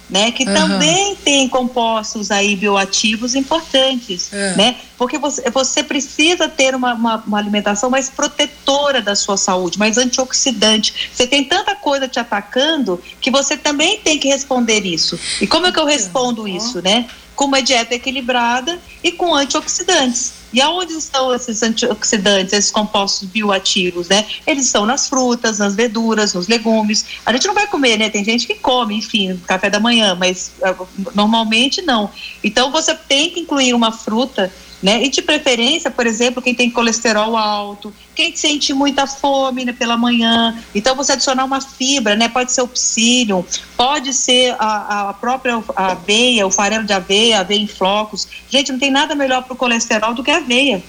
né? 0.09 0.31
Que 0.31 0.45
uhum. 0.45 0.55
também 0.55 1.17
tem 1.17 1.49
compostos 1.49 2.31
aí 2.31 2.55
bioativos 2.55 3.35
importantes, 3.35 4.31
uhum. 4.33 4.57
né? 4.57 4.77
Porque 4.97 5.19
você, 5.19 5.51
você 5.51 5.83
precisa 5.83 6.49
ter 6.49 6.75
uma, 6.75 6.95
uma, 6.95 7.17
uma, 7.27 7.39
alimentação 7.39 7.91
mais 7.91 8.09
protetora 8.09 9.03
da 9.03 9.15
sua 9.15 9.37
saúde, 9.37 9.79
mais 9.79 9.99
antioxidante. 9.99 11.11
Você 11.13 11.27
tem 11.27 11.45
tanta 11.45 11.75
coisa 11.75 12.09
te 12.09 12.19
atacando 12.19 13.03
que 13.21 13.31
você 13.31 13.57
também 13.57 13.99
tem 14.01 14.19
que 14.19 14.29
responder 14.29 14.85
isso. 14.87 15.19
E 15.41 15.47
como 15.47 15.67
é 15.67 15.73
que 15.73 15.79
eu 15.79 15.85
respondo 15.85 16.47
isso, 16.49 16.81
né? 16.81 17.07
Com 17.37 17.45
uma 17.45 17.63
dieta 17.63 17.95
equilibrada 17.95 18.81
e 19.05 19.13
com 19.13 19.35
antioxidantes. 19.35 20.33
E 20.53 20.61
aonde 20.61 20.95
estão 20.95 21.35
esses 21.35 21.63
antioxidantes, 21.63 22.53
esses 22.53 22.71
compostos 22.71 23.29
bioativos, 23.29 24.09
né? 24.09 24.25
Eles 24.47 24.67
estão 24.67 24.87
nas 24.87 25.09
frutas, 25.09 25.59
nas 25.59 25.75
verduras, 25.75 26.33
nos 26.33 26.49
legumes. 26.49 27.05
A 27.27 27.33
gente 27.33 27.47
não 27.47 27.55
vai 27.55 27.67
comer, 27.67 27.99
né? 27.99 28.09
Tem 28.09 28.25
gente 28.25 28.47
que 28.47 28.55
come, 28.55 28.97
enfim, 28.97 29.39
café 29.47 29.69
da 29.69 29.79
manhã, 29.79 30.15
mas 30.15 30.53
ah, 30.63 30.75
normalmente 31.15 31.83
não. 31.83 32.11
Então 32.43 32.73
você 32.73 32.95
tem 32.95 33.31
que 33.31 33.41
incluir 33.41 33.75
uma 33.75 33.93
fruta 33.93 34.51
né? 34.83 35.03
E 35.03 35.09
de 35.09 35.23
preferência, 35.23 35.91
por 35.91 36.07
exemplo, 36.07 36.43
quem 36.43 36.55
tem 36.55 36.71
colesterol 36.71 37.37
alto, 37.37 37.93
quem 38.15 38.35
sente 38.37 38.73
muita 38.73 39.07
fome 39.07 39.65
né, 39.65 39.73
pela 39.73 39.97
manhã, 39.97 40.57
então 40.75 40.95
você 40.95 41.13
adicionar 41.13 41.45
uma 41.45 41.61
fibra, 41.61 42.15
né? 42.15 42.29
Pode 42.29 42.53
ser 42.53 42.63
o 42.63 42.69
psyllium, 42.69 43.45
pode 43.77 44.13
ser 44.13 44.55
a, 44.59 45.11
a 45.11 45.15
própria 45.15 45.63
aveia, 45.75 46.47
o 46.47 46.51
farelo 46.51 46.85
de 46.85 46.93
aveia, 46.93 47.41
aveia 47.41 47.61
em 47.61 47.67
flocos. 47.67 48.29
Gente, 48.51 48.73
não 48.73 48.79
tem 48.79 48.91
nada 48.91 49.15
melhor 49.15 49.43
para 49.43 49.55
o 49.55 49.57
colesterol 49.57 50.15
do 50.15 50.23
que 50.23 50.31
a 50.31 50.39
aveia. 50.39 50.83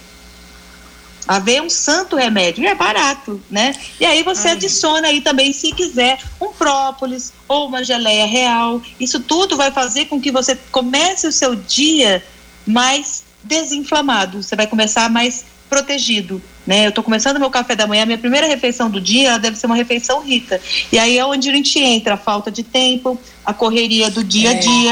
A 1.28 1.38
aveia 1.38 1.60
é 1.60 1.62
um 1.62 1.70
santo 1.70 2.16
remédio 2.16 2.64
e 2.64 2.68
é 2.68 2.74
barato, 2.74 3.42
né? 3.52 3.76
E 4.00 4.06
aí 4.06 4.24
você 4.24 4.50
Ai. 4.50 4.54
adiciona 4.54 5.10
aí 5.10 5.20
também, 5.20 5.52
se 5.52 5.74
quiser, 5.74 6.20
um 6.40 6.54
própolis 6.54 7.34
ou 7.50 7.68
uma 7.68 7.84
geleia 7.84 8.26
real. 8.26 8.82
Isso 8.98 9.20
tudo 9.20 9.58
vai 9.58 9.70
fazer 9.70 10.06
com 10.06 10.22
que 10.22 10.32
você 10.32 10.58
comece 10.72 11.28
o 11.28 11.32
seu 11.32 11.54
dia 11.54 12.24
mais 12.66 13.27
desinflamado, 13.44 14.44
você 14.44 14.56
vai 14.56 14.68
começar 14.68 15.10
mais 15.10 15.46
protegido, 15.70 16.42
né? 16.66 16.86
Eu 16.86 16.90
estou 16.90 17.04
começando 17.04 17.40
meu 17.40 17.50
café 17.50 17.76
da 17.76 17.86
manhã, 17.86 18.06
minha 18.06 18.18
primeira 18.18 18.48
refeição 18.48 18.90
do 18.90 19.02
dia 19.02 19.38
deve 19.38 19.58
ser 19.58 19.66
uma 19.66 19.76
refeição 19.76 20.22
rica. 20.22 20.60
E 20.92 20.98
aí 20.98 21.18
é 21.18 21.26
onde 21.26 21.50
a 21.50 21.54
gente 21.54 21.80
entra, 21.80 22.14
a 22.14 22.18
falta 22.18 22.50
de 22.50 22.64
tempo, 22.64 23.20
a 23.46 23.54
correria 23.54 24.10
do 24.10 24.24
dia 24.24 24.52
a 24.52 24.54
é. 24.54 24.60
dia, 24.60 24.92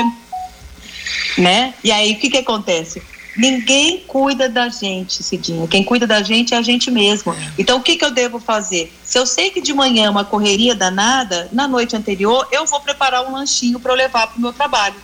é. 1.38 1.42
né? 1.42 1.74
E 1.84 1.92
aí 1.92 2.14
o 2.14 2.20
que 2.20 2.30
que 2.30 2.38
acontece? 2.38 3.02
Ninguém 3.38 4.02
cuida 4.08 4.48
da 4.48 4.70
gente, 4.70 5.22
Cidinha. 5.22 5.68
Quem 5.68 5.84
cuida 5.84 6.08
da 6.08 6.22
gente 6.22 6.54
é 6.54 6.58
a 6.58 6.62
gente 6.62 6.90
mesmo. 6.90 7.34
É. 7.34 7.52
Então, 7.58 7.80
o 7.80 7.82
que, 7.82 7.98
que 7.98 8.06
eu 8.06 8.12
devo 8.12 8.40
fazer? 8.40 8.94
Se 9.04 9.20
eu 9.20 9.26
sei 9.26 9.50
que 9.50 9.60
de 9.60 9.74
manhã 9.74 10.06
é 10.06 10.10
uma 10.10 10.24
correria 10.24 10.74
danada, 10.74 11.50
na 11.52 11.68
noite 11.68 11.98
anterior, 11.98 12.48
eu 12.50 12.66
vou 12.66 12.80
preparar 12.80 13.28
um 13.28 13.34
lanchinho 13.34 13.78
para 13.78 13.92
eu 13.92 13.96
levar 13.98 14.28
para 14.28 14.38
o 14.38 14.42
meu 14.42 14.54
trabalho 14.54 14.96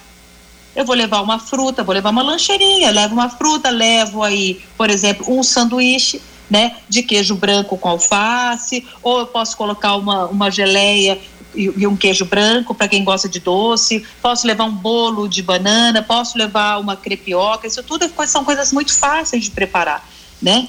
eu 0.75 0.85
vou 0.85 0.95
levar 0.95 1.21
uma 1.21 1.39
fruta, 1.39 1.83
vou 1.83 1.93
levar 1.93 2.09
uma 2.09 2.21
lancheirinha, 2.21 2.91
levo 2.91 3.13
uma 3.13 3.29
fruta, 3.29 3.69
levo 3.69 4.23
aí, 4.23 4.61
por 4.77 4.89
exemplo, 4.89 5.25
um 5.27 5.43
sanduíche, 5.43 6.21
né, 6.49 6.75
de 6.89 7.01
queijo 7.01 7.35
branco 7.35 7.77
com 7.77 7.89
alface, 7.89 8.85
ou 9.01 9.19
eu 9.19 9.27
posso 9.27 9.55
colocar 9.55 9.95
uma, 9.95 10.25
uma 10.25 10.51
geleia 10.51 11.17
e, 11.55 11.71
e 11.77 11.87
um 11.87 11.95
queijo 11.95 12.25
branco 12.25 12.75
para 12.75 12.89
quem 12.89 13.03
gosta 13.03 13.29
de 13.29 13.39
doce, 13.39 14.05
posso 14.21 14.45
levar 14.45 14.65
um 14.65 14.71
bolo 14.71 15.27
de 15.27 15.41
banana, 15.41 16.01
posso 16.01 16.37
levar 16.37 16.77
uma 16.79 16.95
crepioca, 16.95 17.67
isso 17.67 17.81
tudo 17.83 18.03
é 18.05 18.27
são 18.27 18.43
coisas 18.43 18.73
muito 18.73 18.93
fáceis 18.93 19.45
de 19.45 19.51
preparar, 19.51 20.05
né? 20.41 20.67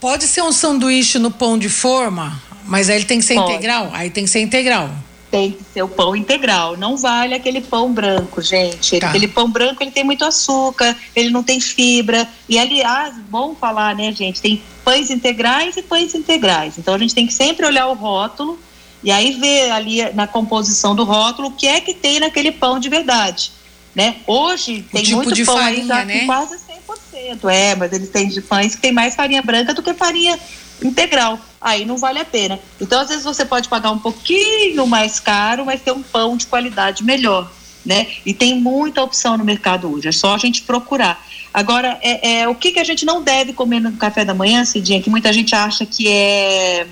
Pode 0.00 0.24
ser 0.24 0.42
um 0.42 0.52
sanduíche 0.52 1.18
no 1.18 1.30
pão 1.30 1.58
de 1.58 1.68
forma, 1.68 2.40
mas 2.64 2.88
aí 2.88 2.96
ele 2.96 3.04
tem 3.04 3.18
que 3.18 3.24
ser 3.24 3.34
Pode. 3.34 3.52
integral? 3.52 3.90
Aí 3.92 4.10
tem 4.10 4.24
que 4.24 4.30
ser 4.30 4.40
integral 4.40 4.90
tem 5.30 5.52
que 5.52 5.64
ser 5.72 5.82
o 5.82 5.88
pão 5.88 6.16
integral. 6.16 6.76
Não 6.76 6.96
vale 6.96 7.34
aquele 7.34 7.60
pão 7.60 7.92
branco, 7.92 8.40
gente. 8.40 8.98
Tá. 8.98 9.08
Aquele 9.08 9.28
pão 9.28 9.50
branco 9.50 9.82
ele 9.82 9.90
tem 9.90 10.04
muito 10.04 10.24
açúcar, 10.24 10.96
ele 11.14 11.30
não 11.30 11.42
tem 11.42 11.60
fibra. 11.60 12.28
E 12.48 12.58
aliás, 12.58 13.14
bom 13.28 13.54
falar, 13.54 13.94
né, 13.94 14.12
gente? 14.12 14.40
Tem 14.40 14.62
pães 14.84 15.10
integrais 15.10 15.76
e 15.76 15.82
pães 15.82 16.14
integrais. 16.14 16.78
Então 16.78 16.94
a 16.94 16.98
gente 16.98 17.14
tem 17.14 17.26
que 17.26 17.34
sempre 17.34 17.66
olhar 17.66 17.88
o 17.88 17.94
rótulo 17.94 18.58
e 19.02 19.10
aí 19.10 19.32
ver 19.32 19.70
ali 19.70 20.12
na 20.12 20.26
composição 20.26 20.94
do 20.94 21.04
rótulo 21.04 21.48
o 21.48 21.52
que 21.52 21.66
é 21.66 21.80
que 21.80 21.94
tem 21.94 22.20
naquele 22.20 22.50
pão 22.50 22.78
de 22.78 22.88
verdade. 22.88 23.52
Né? 23.94 24.16
Hoje 24.26 24.84
tem 24.92 25.02
tipo 25.02 25.16
muito 25.16 25.44
pão 25.44 25.56
farinha, 25.56 25.94
aí, 25.94 26.06
né? 26.06 26.26
quase 26.26 26.56
100%. 26.56 27.50
É, 27.50 27.74
mas 27.74 27.92
eles 27.92 28.10
têm 28.10 28.28
de 28.28 28.40
pães 28.40 28.74
que 28.74 28.80
tem 28.80 28.92
mais 28.92 29.14
farinha 29.14 29.42
branca 29.42 29.74
do 29.74 29.82
que 29.82 29.92
farinha 29.92 30.38
integral. 30.82 31.38
Aí 31.60 31.84
não 31.84 31.96
vale 31.96 32.18
a 32.18 32.24
pena. 32.24 32.58
Então, 32.80 33.00
às 33.00 33.08
vezes, 33.08 33.24
você 33.24 33.44
pode 33.44 33.68
pagar 33.68 33.90
um 33.90 33.98
pouquinho 33.98 34.86
mais 34.86 35.18
caro, 35.18 35.64
mas 35.66 35.82
ter 35.82 35.92
um 35.92 36.02
pão 36.02 36.36
de 36.36 36.46
qualidade 36.46 37.02
melhor. 37.04 37.50
Né? 37.84 38.06
E 38.26 38.34
tem 38.34 38.60
muita 38.60 39.02
opção 39.02 39.38
no 39.38 39.44
mercado 39.44 39.90
hoje, 39.90 40.08
é 40.08 40.12
só 40.12 40.34
a 40.34 40.38
gente 40.38 40.62
procurar. 40.62 41.24
Agora, 41.54 41.98
é, 42.02 42.40
é, 42.40 42.48
o 42.48 42.54
que, 42.54 42.72
que 42.72 42.78
a 42.78 42.84
gente 42.84 43.06
não 43.06 43.22
deve 43.22 43.52
comer 43.52 43.80
no 43.80 43.92
café 43.92 44.24
da 44.24 44.34
manhã, 44.34 44.64
Cidinha, 44.64 45.00
que 45.00 45.08
muita 45.08 45.32
gente 45.32 45.54
acha 45.54 45.86
que 45.86 46.06
é 46.06 46.86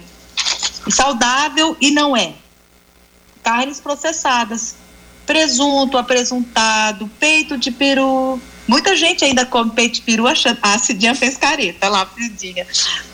saudável 0.89 1.77
e 1.81 1.91
não 1.91 2.17
é. 2.17 2.33
Carnes 3.43 3.79
processadas, 3.79 4.77
presunto, 5.27 5.99
apresuntado, 5.99 7.11
peito 7.19 7.59
de 7.59 7.71
peru, 7.71 8.41
Muita 8.67 8.97
gente 8.97 9.25
ainda 9.25 9.47
come 9.47 9.71
peito 9.71 9.97
de 9.97 10.03
peru 10.03 10.27
achando. 10.27 10.59
Ah, 10.61 10.77
Cidinha 10.79 11.15
fez 11.15 11.37
careta 11.37 11.89
lá, 11.89 12.09
Cidinha. 12.17 12.67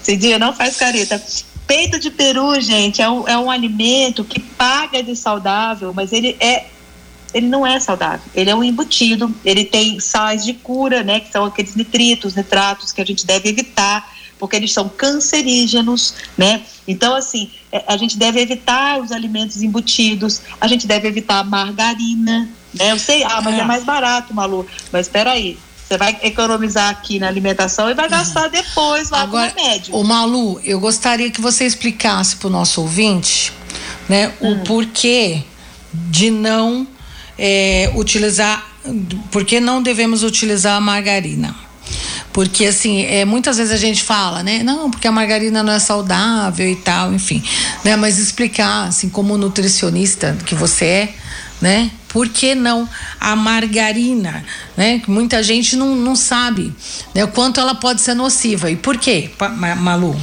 Cidinha 0.02 0.38
não 0.38 0.52
faz 0.52 0.76
careta. 0.76 1.22
Peito 1.66 1.98
de 1.98 2.10
peru, 2.10 2.58
gente, 2.60 3.02
é 3.02 3.08
um, 3.08 3.28
é 3.28 3.36
um 3.36 3.50
alimento 3.50 4.24
que 4.24 4.40
paga 4.40 5.02
de 5.02 5.14
saudável, 5.14 5.92
mas 5.94 6.12
ele 6.12 6.36
é 6.40 6.66
ele 7.34 7.46
não 7.46 7.66
é 7.66 7.80
saudável. 7.80 8.20
Ele 8.34 8.50
é 8.50 8.54
um 8.54 8.62
embutido, 8.62 9.34
ele 9.42 9.64
tem 9.64 9.98
sais 9.98 10.44
de 10.44 10.52
cura, 10.52 11.02
né, 11.02 11.18
que 11.20 11.32
são 11.32 11.46
aqueles 11.46 11.74
nitritos, 11.74 12.34
nitratos 12.34 12.92
que 12.92 13.00
a 13.00 13.06
gente 13.06 13.24
deve 13.24 13.48
evitar, 13.48 14.11
porque 14.42 14.56
eles 14.56 14.72
são 14.72 14.88
cancerígenos, 14.88 16.14
né? 16.36 16.62
Então, 16.88 17.14
assim, 17.14 17.48
é, 17.70 17.84
a 17.86 17.96
gente 17.96 18.18
deve 18.18 18.40
evitar 18.40 19.00
os 19.00 19.12
alimentos 19.12 19.62
embutidos, 19.62 20.42
a 20.60 20.66
gente 20.66 20.84
deve 20.84 21.06
evitar 21.06 21.38
a 21.38 21.44
margarina, 21.44 22.48
né? 22.74 22.90
Eu 22.90 22.98
sei, 22.98 23.22
ah, 23.22 23.40
mas 23.40 23.54
é, 23.54 23.60
é 23.60 23.64
mais 23.64 23.84
barato, 23.84 24.34
Malu. 24.34 24.66
Mas 24.90 25.06
espera 25.06 25.30
aí, 25.30 25.56
você 25.86 25.96
vai 25.96 26.18
economizar 26.24 26.90
aqui 26.90 27.20
na 27.20 27.28
alimentação 27.28 27.88
e 27.88 27.94
vai 27.94 28.08
gastar 28.08 28.48
depois 28.48 29.10
lá 29.10 29.20
Agora, 29.20 29.48
com 29.52 29.60
o 29.60 29.64
remédio. 29.64 29.94
O 29.94 30.02
Malu, 30.02 30.60
eu 30.64 30.80
gostaria 30.80 31.30
que 31.30 31.40
você 31.40 31.64
explicasse 31.64 32.34
para 32.34 32.48
o 32.48 32.50
nosso 32.50 32.80
ouvinte, 32.80 33.52
né, 34.08 34.32
hum. 34.40 34.54
o 34.54 34.64
porquê 34.64 35.44
de 35.94 36.32
não 36.32 36.84
é, 37.38 37.92
utilizar, 37.94 38.66
porque 39.30 39.60
não 39.60 39.80
devemos 39.80 40.24
utilizar 40.24 40.76
a 40.78 40.80
margarina. 40.80 41.54
Porque, 42.32 42.66
assim, 42.66 43.04
é, 43.04 43.24
muitas 43.24 43.58
vezes 43.58 43.72
a 43.72 43.76
gente 43.76 44.02
fala, 44.02 44.42
né? 44.42 44.62
Não, 44.62 44.90
porque 44.90 45.06
a 45.06 45.12
margarina 45.12 45.62
não 45.62 45.72
é 45.72 45.78
saudável 45.78 46.68
e 46.68 46.76
tal, 46.76 47.12
enfim. 47.12 47.42
Né? 47.84 47.94
Mas 47.96 48.18
explicar, 48.18 48.88
assim, 48.88 49.08
como 49.08 49.36
nutricionista 49.36 50.36
que 50.46 50.54
você 50.54 50.84
é, 50.84 51.14
né? 51.60 51.90
Por 52.08 52.28
que 52.28 52.54
não 52.54 52.88
a 53.20 53.36
margarina, 53.36 54.44
né? 54.76 55.00
Muita 55.06 55.42
gente 55.42 55.76
não, 55.76 55.94
não 55.94 56.16
sabe 56.16 56.74
né, 57.14 57.24
o 57.24 57.28
quanto 57.28 57.60
ela 57.60 57.74
pode 57.74 58.00
ser 58.00 58.14
nociva. 58.14 58.70
E 58.70 58.76
por 58.76 58.98
quê, 58.98 59.30
Malu? 59.78 60.18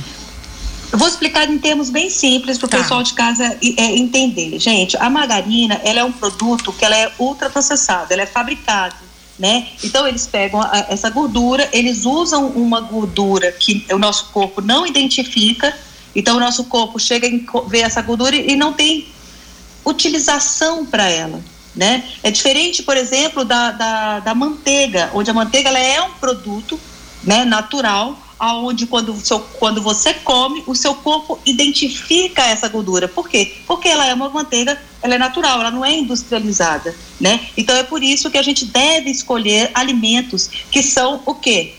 Eu 0.92 0.98
vou 0.98 1.08
explicar 1.08 1.50
em 1.50 1.58
termos 1.58 1.90
bem 1.90 2.10
simples 2.10 2.58
para 2.58 2.66
o 2.66 2.70
tá. 2.70 2.78
pessoal 2.80 3.04
de 3.04 3.14
casa 3.14 3.44
é, 3.44 3.96
entender. 3.96 4.60
Gente, 4.60 4.98
a 4.98 5.10
margarina 5.10 5.80
ela 5.84 6.00
é 6.00 6.04
um 6.04 6.12
produto 6.12 6.74
que 6.74 6.84
ela 6.84 6.96
é 6.96 7.12
ultraprocessado, 7.20 8.12
ela 8.12 8.24
é 8.24 8.26
fabricado, 8.26 8.96
né? 9.40 9.70
Então 9.84 10.06
eles 10.06 10.28
pegam 10.28 10.62
a, 10.62 10.86
essa 10.90 11.10
gordura, 11.10 11.68
eles 11.72 12.06
usam 12.06 12.48
uma 12.50 12.82
gordura 12.82 13.52
que 13.54 13.86
o 13.90 13.98
nosso 13.98 14.26
corpo 14.32 14.62
não 14.62 14.86
identifica. 14.86 15.76
Então 16.14 16.36
o 16.36 16.40
nosso 16.40 16.66
corpo 16.66 17.00
chega 17.00 17.26
e 17.26 17.46
vê 17.68 17.80
essa 17.80 18.02
gordura 18.02 18.36
e 18.36 18.56
não 18.56 18.74
tem 18.74 19.08
utilização 19.86 20.86
para 20.86 21.10
ela. 21.10 21.42
Né? 21.76 22.04
É 22.22 22.30
diferente, 22.30 22.84
por 22.84 22.98
exemplo, 22.98 23.46
da, 23.46 23.72
da, 23.72 24.20
da, 24.20 24.36
manteiga, 24.36 25.12
onde 25.14 25.30
a 25.30 25.34
manteiga 25.34 25.70
ela 25.70 25.80
é 25.80 26.02
um 26.02 26.12
produto 26.12 26.78
né, 27.24 27.46
natural, 27.46 28.20
aonde 28.40 28.88
quando, 28.88 29.14
seu, 29.20 29.40
quando 29.40 29.82
você 29.82 30.14
come, 30.14 30.64
o 30.66 30.74
seu 30.74 30.96
corpo 30.96 31.40
identifica 31.46 32.44
essa 32.44 32.70
gordura. 32.70 33.08
Por 33.08 33.28
quê? 33.28 33.58
Porque 33.68 33.90
ela 33.90 34.08
é 34.08 34.14
uma 34.14 34.30
manteiga, 34.30 34.82
ela 35.02 35.16
é 35.16 35.18
natural, 35.18 35.60
ela 35.60 35.72
não 35.72 35.84
é 35.84 35.98
industrializada. 35.98 36.96
Né? 37.20 37.48
Então 37.58 37.76
é 37.76 37.84
por 37.84 38.02
isso 38.02 38.32
que 38.32 38.38
a 38.38 38.42
gente 38.42 38.66
deve 38.66 39.10
escolher 39.12 39.70
alimentos 39.74 40.50
que 40.72 40.82
são 40.82 41.22
o 41.26 41.36
quê? 41.36 41.76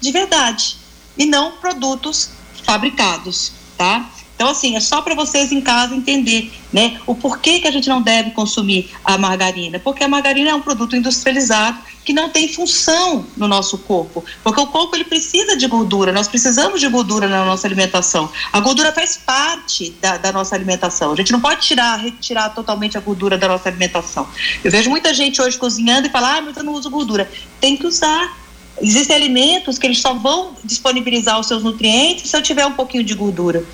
De 0.00 0.12
verdade. 0.12 0.76
E 1.16 1.24
não 1.24 1.52
produtos 1.52 2.30
fabricados. 2.62 3.52
Tá? 3.78 4.08
Então, 4.34 4.48
assim, 4.48 4.76
é 4.76 4.80
só 4.80 5.00
para 5.02 5.14
vocês 5.14 5.52
em 5.52 5.60
casa 5.60 5.94
entender, 5.94 6.52
né, 6.72 6.98
o 7.06 7.14
porquê 7.14 7.60
que 7.60 7.68
a 7.68 7.70
gente 7.70 7.88
não 7.88 8.02
deve 8.02 8.30
consumir 8.32 8.90
a 9.04 9.16
margarina. 9.16 9.78
Porque 9.78 10.02
a 10.02 10.08
margarina 10.08 10.50
é 10.50 10.54
um 10.54 10.60
produto 10.60 10.96
industrializado 10.96 11.78
que 12.04 12.12
não 12.12 12.28
tem 12.28 12.48
função 12.48 13.24
no 13.36 13.46
nosso 13.46 13.78
corpo. 13.78 14.24
Porque 14.42 14.60
o 14.60 14.66
corpo 14.66 14.96
ele 14.96 15.04
precisa 15.04 15.56
de 15.56 15.66
gordura, 15.66 16.12
nós 16.12 16.28
precisamos 16.28 16.80
de 16.80 16.88
gordura 16.88 17.28
na 17.28 17.44
nossa 17.44 17.66
alimentação. 17.66 18.30
A 18.52 18.60
gordura 18.60 18.92
faz 18.92 19.16
parte 19.16 19.94
da, 20.00 20.16
da 20.16 20.32
nossa 20.32 20.54
alimentação. 20.54 21.12
A 21.12 21.16
gente 21.16 21.32
não 21.32 21.40
pode 21.40 21.60
tirar, 21.60 21.96
retirar 21.96 22.50
totalmente 22.50 22.98
a 22.98 23.00
gordura 23.00 23.38
da 23.38 23.48
nossa 23.48 23.68
alimentação. 23.68 24.26
Eu 24.64 24.70
vejo 24.70 24.90
muita 24.90 25.14
gente 25.14 25.40
hoje 25.40 25.56
cozinhando 25.56 26.08
e 26.08 26.10
falar, 26.10 26.38
ah, 26.38 26.42
mas 26.42 26.56
eu 26.56 26.64
não 26.64 26.72
uso 26.72 26.90
gordura. 26.90 27.30
Tem 27.60 27.76
que 27.76 27.86
usar. 27.86 28.36
Existem 28.80 29.14
alimentos 29.14 29.78
que 29.78 29.86
eles 29.86 30.00
só 30.00 30.14
vão 30.14 30.56
disponibilizar 30.64 31.38
os 31.38 31.46
seus 31.46 31.62
nutrientes 31.62 32.28
se 32.28 32.36
eu 32.36 32.42
tiver 32.42 32.66
um 32.66 32.72
pouquinho 32.72 33.04
de 33.04 33.14
gordura. 33.14 33.64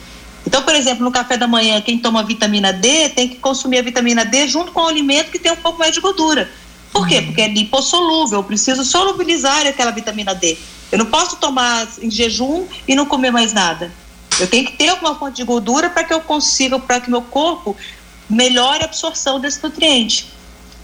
Então, 0.49 0.63
por 0.63 0.75
exemplo, 0.75 1.05
no 1.05 1.13
café 1.13 1.37
da 1.37 1.47
manhã, 1.47 1.79
quem 1.83 1.99
toma 1.99 2.23
vitamina 2.23 2.73
D 2.73 3.11
tem 3.11 3.29
que 3.29 3.37
consumir 3.37 3.81
a 3.81 3.83
vitamina 3.83 4.25
D 4.25 4.49
junto 4.49 4.73
com 4.73 4.81
o 4.81 4.87
alimento 4.87 5.31
que 5.31 5.39
tem 5.39 5.53
um 5.53 5.57
pouco 5.57 5.79
mais 5.79 5.93
de 5.93 6.01
gordura. 6.01 6.51
Por 6.91 7.07
quê? 7.07 7.21
Porque 7.21 7.43
é 7.43 7.49
lipossolúvel, 7.49 8.39
eu 8.39 8.45
preciso 8.45 8.83
solubilizar 8.83 9.67
aquela 9.67 9.91
vitamina 9.91 10.35
D. 10.35 10.57
Eu 10.91 11.01
não 11.01 11.05
posso 11.05 11.37
tomar 11.37 11.87
em 12.01 12.11
jejum 12.11 12.67
e 12.89 12.95
não 12.95 13.05
comer 13.05 13.31
mais 13.31 13.53
nada. 13.53 13.93
Eu 14.41 14.47
tenho 14.47 14.65
que 14.65 14.73
ter 14.73 14.89
alguma 14.89 15.15
fonte 15.19 15.37
de 15.37 15.45
gordura 15.45 15.91
para 15.91 16.03
que 16.03 16.15
eu 16.15 16.21
consiga, 16.23 16.79
para 16.79 16.99
que 16.99 17.11
meu 17.11 17.21
corpo 17.21 17.77
melhore 18.27 18.81
a 18.81 18.87
absorção 18.87 19.39
desse 19.39 19.63
nutriente. 19.63 20.33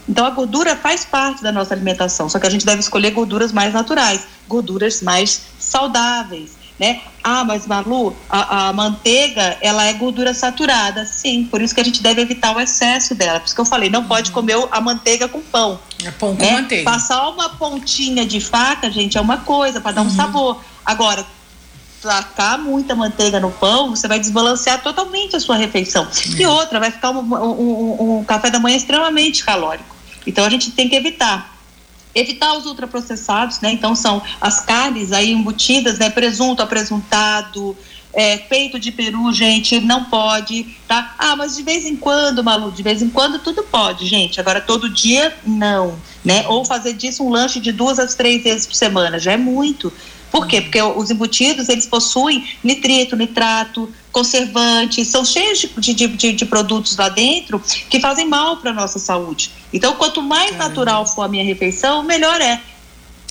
Então 0.06 0.26
a 0.26 0.30
gordura 0.30 0.76
faz 0.76 1.06
parte 1.06 1.42
da 1.42 1.50
nossa 1.50 1.72
alimentação, 1.72 2.28
só 2.28 2.38
que 2.38 2.46
a 2.46 2.50
gente 2.50 2.66
deve 2.66 2.80
escolher 2.80 3.12
gorduras 3.12 3.50
mais 3.50 3.72
naturais, 3.72 4.26
gorduras 4.46 5.00
mais 5.00 5.40
saudáveis, 5.58 6.50
né? 6.78 7.00
Ah, 7.22 7.44
mas 7.44 7.66
Malu, 7.66 8.14
a, 8.28 8.68
a, 8.68 8.72
manteiga, 8.72 9.56
ela 9.60 9.84
é 9.84 9.92
gordura 9.92 10.34
saturada, 10.34 11.06
sim, 11.06 11.44
por 11.44 11.62
isso 11.62 11.74
que 11.74 11.80
a 11.80 11.84
gente 11.84 12.02
deve 12.02 12.20
evitar 12.20 12.54
o 12.54 12.60
excesso 12.60 13.14
dela, 13.14 13.38
por 13.40 13.46
isso 13.46 13.54
que 13.54 13.60
eu 13.60 13.64
falei, 13.64 13.88
não 13.88 14.04
pode 14.04 14.30
comer 14.32 14.56
a 14.70 14.80
manteiga 14.80 15.28
com 15.28 15.40
pão. 15.40 15.78
É 16.04 16.10
pão 16.10 16.34
com 16.34 16.42
né? 16.42 16.52
manteiga. 16.52 16.84
Passar 16.84 17.28
uma 17.28 17.50
pontinha 17.50 18.26
de 18.26 18.40
faca, 18.40 18.90
gente, 18.90 19.16
é 19.16 19.20
uma 19.20 19.38
coisa, 19.38 19.80
para 19.80 19.92
dar 19.92 20.02
um 20.02 20.06
uhum. 20.06 20.10
sabor. 20.10 20.60
Agora, 20.84 21.24
tacar 22.02 22.58
muita 22.58 22.94
manteiga 22.94 23.40
no 23.40 23.50
pão, 23.50 23.90
você 23.90 24.06
vai 24.06 24.18
desbalancear 24.18 24.82
totalmente 24.82 25.34
a 25.36 25.40
sua 25.40 25.56
refeição. 25.56 26.06
E 26.36 26.44
outra, 26.44 26.78
vai 26.78 26.90
ficar 26.90 27.10
um, 27.10 27.20
um, 27.20 28.18
um, 28.18 28.24
café 28.24 28.50
da 28.50 28.58
manhã 28.58 28.76
extremamente 28.76 29.44
calórico. 29.44 29.94
Então 30.26 30.44
a 30.44 30.50
gente 30.50 30.70
tem 30.72 30.88
que 30.88 30.96
evitar. 30.96 31.53
Evitar 32.14 32.56
os 32.56 32.66
ultraprocessados, 32.66 33.60
né? 33.60 33.72
Então 33.72 33.94
são 33.94 34.22
as 34.40 34.60
carnes 34.60 35.12
aí 35.12 35.32
embutidas, 35.32 35.98
né? 35.98 36.10
Presunto, 36.10 36.62
apresuntado, 36.62 37.76
é, 38.14 38.36
peito 38.36 38.78
de 38.78 38.92
peru, 38.92 39.32
gente, 39.32 39.80
não 39.80 40.04
pode, 40.04 40.76
tá? 40.86 41.14
Ah, 41.18 41.34
mas 41.36 41.56
de 41.56 41.62
vez 41.62 41.84
em 41.84 41.96
quando, 41.96 42.44
Malu, 42.44 42.70
de 42.70 42.82
vez 42.82 43.02
em 43.02 43.10
quando 43.10 43.38
tudo 43.40 43.64
pode, 43.64 44.06
gente. 44.06 44.40
Agora 44.40 44.60
todo 44.60 44.88
dia, 44.88 45.36
não, 45.44 45.98
né? 46.24 46.46
Ou 46.48 46.64
fazer 46.64 46.92
disso 46.94 47.24
um 47.24 47.30
lanche 47.30 47.58
de 47.58 47.72
duas 47.72 47.98
às 47.98 48.14
três 48.14 48.44
vezes 48.44 48.66
por 48.66 48.74
semana, 48.74 49.18
já 49.18 49.32
é 49.32 49.36
muito. 49.36 49.92
Por 50.34 50.48
quê? 50.48 50.60
Porque 50.60 50.82
os 50.82 51.12
embutidos, 51.12 51.68
eles 51.68 51.86
possuem 51.86 52.44
nitrito, 52.64 53.14
nitrato, 53.14 53.88
conservantes, 54.10 55.06
são 55.06 55.24
cheios 55.24 55.60
de, 55.60 55.94
de, 55.94 56.08
de, 56.08 56.32
de 56.32 56.44
produtos 56.44 56.96
lá 56.96 57.08
dentro 57.08 57.62
que 57.88 58.00
fazem 58.00 58.26
mal 58.26 58.56
para 58.56 58.72
a 58.72 58.74
nossa 58.74 58.98
saúde. 58.98 59.52
Então, 59.72 59.94
quanto 59.94 60.20
mais 60.20 60.50
Caramba. 60.50 60.68
natural 60.70 61.06
for 61.06 61.22
a 61.22 61.28
minha 61.28 61.44
refeição, 61.44 62.02
melhor 62.02 62.40
é. 62.40 62.60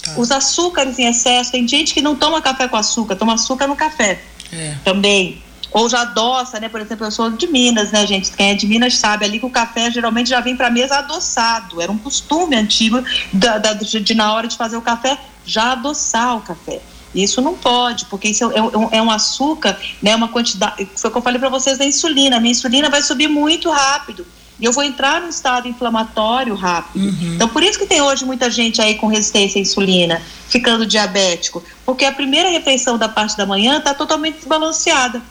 Tá. 0.01 0.13
Os 0.15 0.31
açúcares 0.31 0.97
em 0.97 1.05
excesso, 1.05 1.51
tem 1.51 1.67
gente 1.67 1.93
que 1.93 2.01
não 2.01 2.15
toma 2.15 2.41
café 2.41 2.69
com 2.69 2.77
açúcar, 2.77 3.17
toma 3.17 3.33
açúcar 3.33 3.67
no 3.67 3.75
café 3.75 4.21
é. 4.53 4.77
também. 4.85 5.43
Ou 5.73 5.89
já 5.89 6.03
adoça, 6.03 6.57
né? 6.57 6.69
Por 6.69 6.79
exemplo, 6.79 7.05
eu 7.05 7.11
sou 7.11 7.29
de 7.31 7.47
Minas, 7.47 7.91
né, 7.91 8.07
gente? 8.07 8.31
Quem 8.31 8.51
é 8.51 8.53
de 8.53 8.65
Minas 8.65 8.95
sabe 8.95 9.25
ali 9.25 9.39
que 9.39 9.45
o 9.45 9.49
café 9.49 9.91
geralmente 9.91 10.29
já 10.29 10.39
vem 10.39 10.55
para 10.55 10.67
a 10.67 10.71
mesa 10.71 10.99
adoçado. 10.99 11.81
Era 11.81 11.91
um 11.91 11.97
costume 11.97 12.55
antigo 12.55 13.03
da, 13.33 13.57
da, 13.57 13.73
de, 13.73 13.99
de, 13.99 14.13
na 14.13 14.33
hora 14.33 14.47
de 14.47 14.55
fazer 14.55 14.77
o 14.77 14.81
café, 14.81 15.17
já 15.45 15.73
adoçar 15.73 16.37
o 16.37 16.41
café. 16.41 16.79
Isso 17.13 17.41
não 17.41 17.55
pode, 17.55 18.05
porque 18.05 18.29
isso 18.29 18.51
é, 18.51 18.55
é, 18.57 18.97
é 18.97 19.01
um 19.01 19.11
açúcar, 19.11 19.79
né? 20.01 20.15
Uma 20.15 20.27
quantidade. 20.27 20.87
Foi 20.95 21.09
o 21.09 21.11
que 21.11 21.17
eu 21.17 21.21
falei 21.21 21.39
para 21.39 21.49
vocês 21.49 21.77
da 21.77 21.85
insulina. 21.85 22.37
A 22.37 22.39
minha 22.39 22.51
insulina 22.51 22.89
vai 22.89 23.01
subir 23.01 23.27
muito 23.27 23.69
rápido 23.69 24.25
e 24.59 24.65
eu 24.65 24.71
vou 24.71 24.83
entrar 24.83 25.21
no 25.21 25.29
estado 25.29 25.67
inflamatório 25.67 26.55
rápido. 26.55 27.03
Uhum. 27.03 27.33
Então, 27.35 27.47
por 27.49 27.63
isso 27.63 27.77
que 27.77 27.85
tem 27.85 28.01
hoje 28.01 28.23
muita 28.23 28.49
gente 28.49 28.81
aí 28.81 28.95
com 28.95 29.07
resistência 29.07 29.59
à 29.59 29.61
insulina, 29.61 30.21
ficando 30.47 30.85
diabético, 30.85 31.63
porque 31.85 32.05
a 32.05 32.11
primeira 32.11 32.49
refeição 32.49 32.97
da 32.97 33.09
parte 33.09 33.35
da 33.35 33.45
manhã 33.45 33.79
está 33.79 33.93
totalmente 33.93 34.35
desbalanceada. 34.35 35.21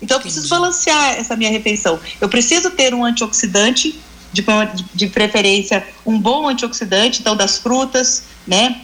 Então, 0.00 0.18
eu 0.18 0.20
preciso 0.20 0.48
balancear 0.48 1.14
essa 1.18 1.34
minha 1.34 1.50
refeição. 1.50 1.98
Eu 2.20 2.28
preciso 2.28 2.70
ter 2.70 2.94
um 2.94 3.04
antioxidante, 3.04 3.98
de, 4.32 4.44
de 4.94 5.06
preferência, 5.06 5.86
um 6.04 6.18
bom 6.18 6.46
antioxidante, 6.46 7.20
então, 7.20 7.34
das 7.34 7.56
frutas, 7.58 8.24
né? 8.46 8.82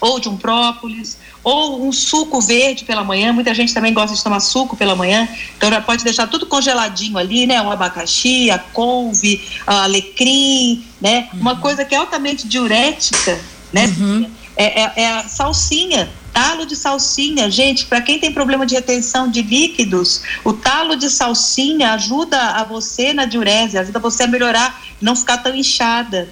Ou 0.00 0.20
de 0.20 0.28
um 0.28 0.36
própolis, 0.36 1.16
ou 1.42 1.86
um 1.86 1.92
suco 1.92 2.40
verde 2.40 2.84
pela 2.84 3.04
manhã. 3.04 3.32
Muita 3.32 3.54
gente 3.54 3.72
também 3.72 3.94
gosta 3.94 4.16
de 4.16 4.22
tomar 4.22 4.40
suco 4.40 4.76
pela 4.76 4.96
manhã, 4.96 5.28
então 5.56 5.70
já 5.70 5.80
pode 5.80 6.02
deixar 6.02 6.26
tudo 6.26 6.44
congeladinho 6.46 7.16
ali, 7.16 7.46
né? 7.46 7.62
Um 7.62 7.70
abacaxi, 7.70 8.50
a 8.50 8.58
couve, 8.58 9.40
a 9.66 9.84
alecrim, 9.84 10.84
né? 11.00 11.28
Uhum. 11.32 11.40
Uma 11.40 11.56
coisa 11.56 11.84
que 11.84 11.94
é 11.94 11.98
altamente 11.98 12.48
diurética, 12.48 13.40
né? 13.72 13.86
Uhum. 13.96 14.30
É, 14.56 14.82
é, 14.82 14.92
é, 14.96 15.08
a 15.12 15.28
salsinha, 15.28 16.08
talo 16.32 16.66
de 16.66 16.74
salsinha. 16.74 17.50
Gente, 17.50 17.86
para 17.86 18.00
quem 18.00 18.18
tem 18.18 18.32
problema 18.32 18.66
de 18.66 18.74
retenção 18.74 19.30
de 19.30 19.42
líquidos, 19.42 20.22
o 20.42 20.52
talo 20.52 20.96
de 20.96 21.08
salsinha 21.10 21.92
ajuda 21.92 22.40
a 22.40 22.64
você 22.64 23.12
na 23.12 23.24
diurese, 23.24 23.78
ajuda 23.78 24.00
você 24.00 24.24
a 24.24 24.26
melhorar, 24.26 24.82
não 25.00 25.14
ficar 25.14 25.38
tão 25.38 25.54
inchada. 25.54 26.28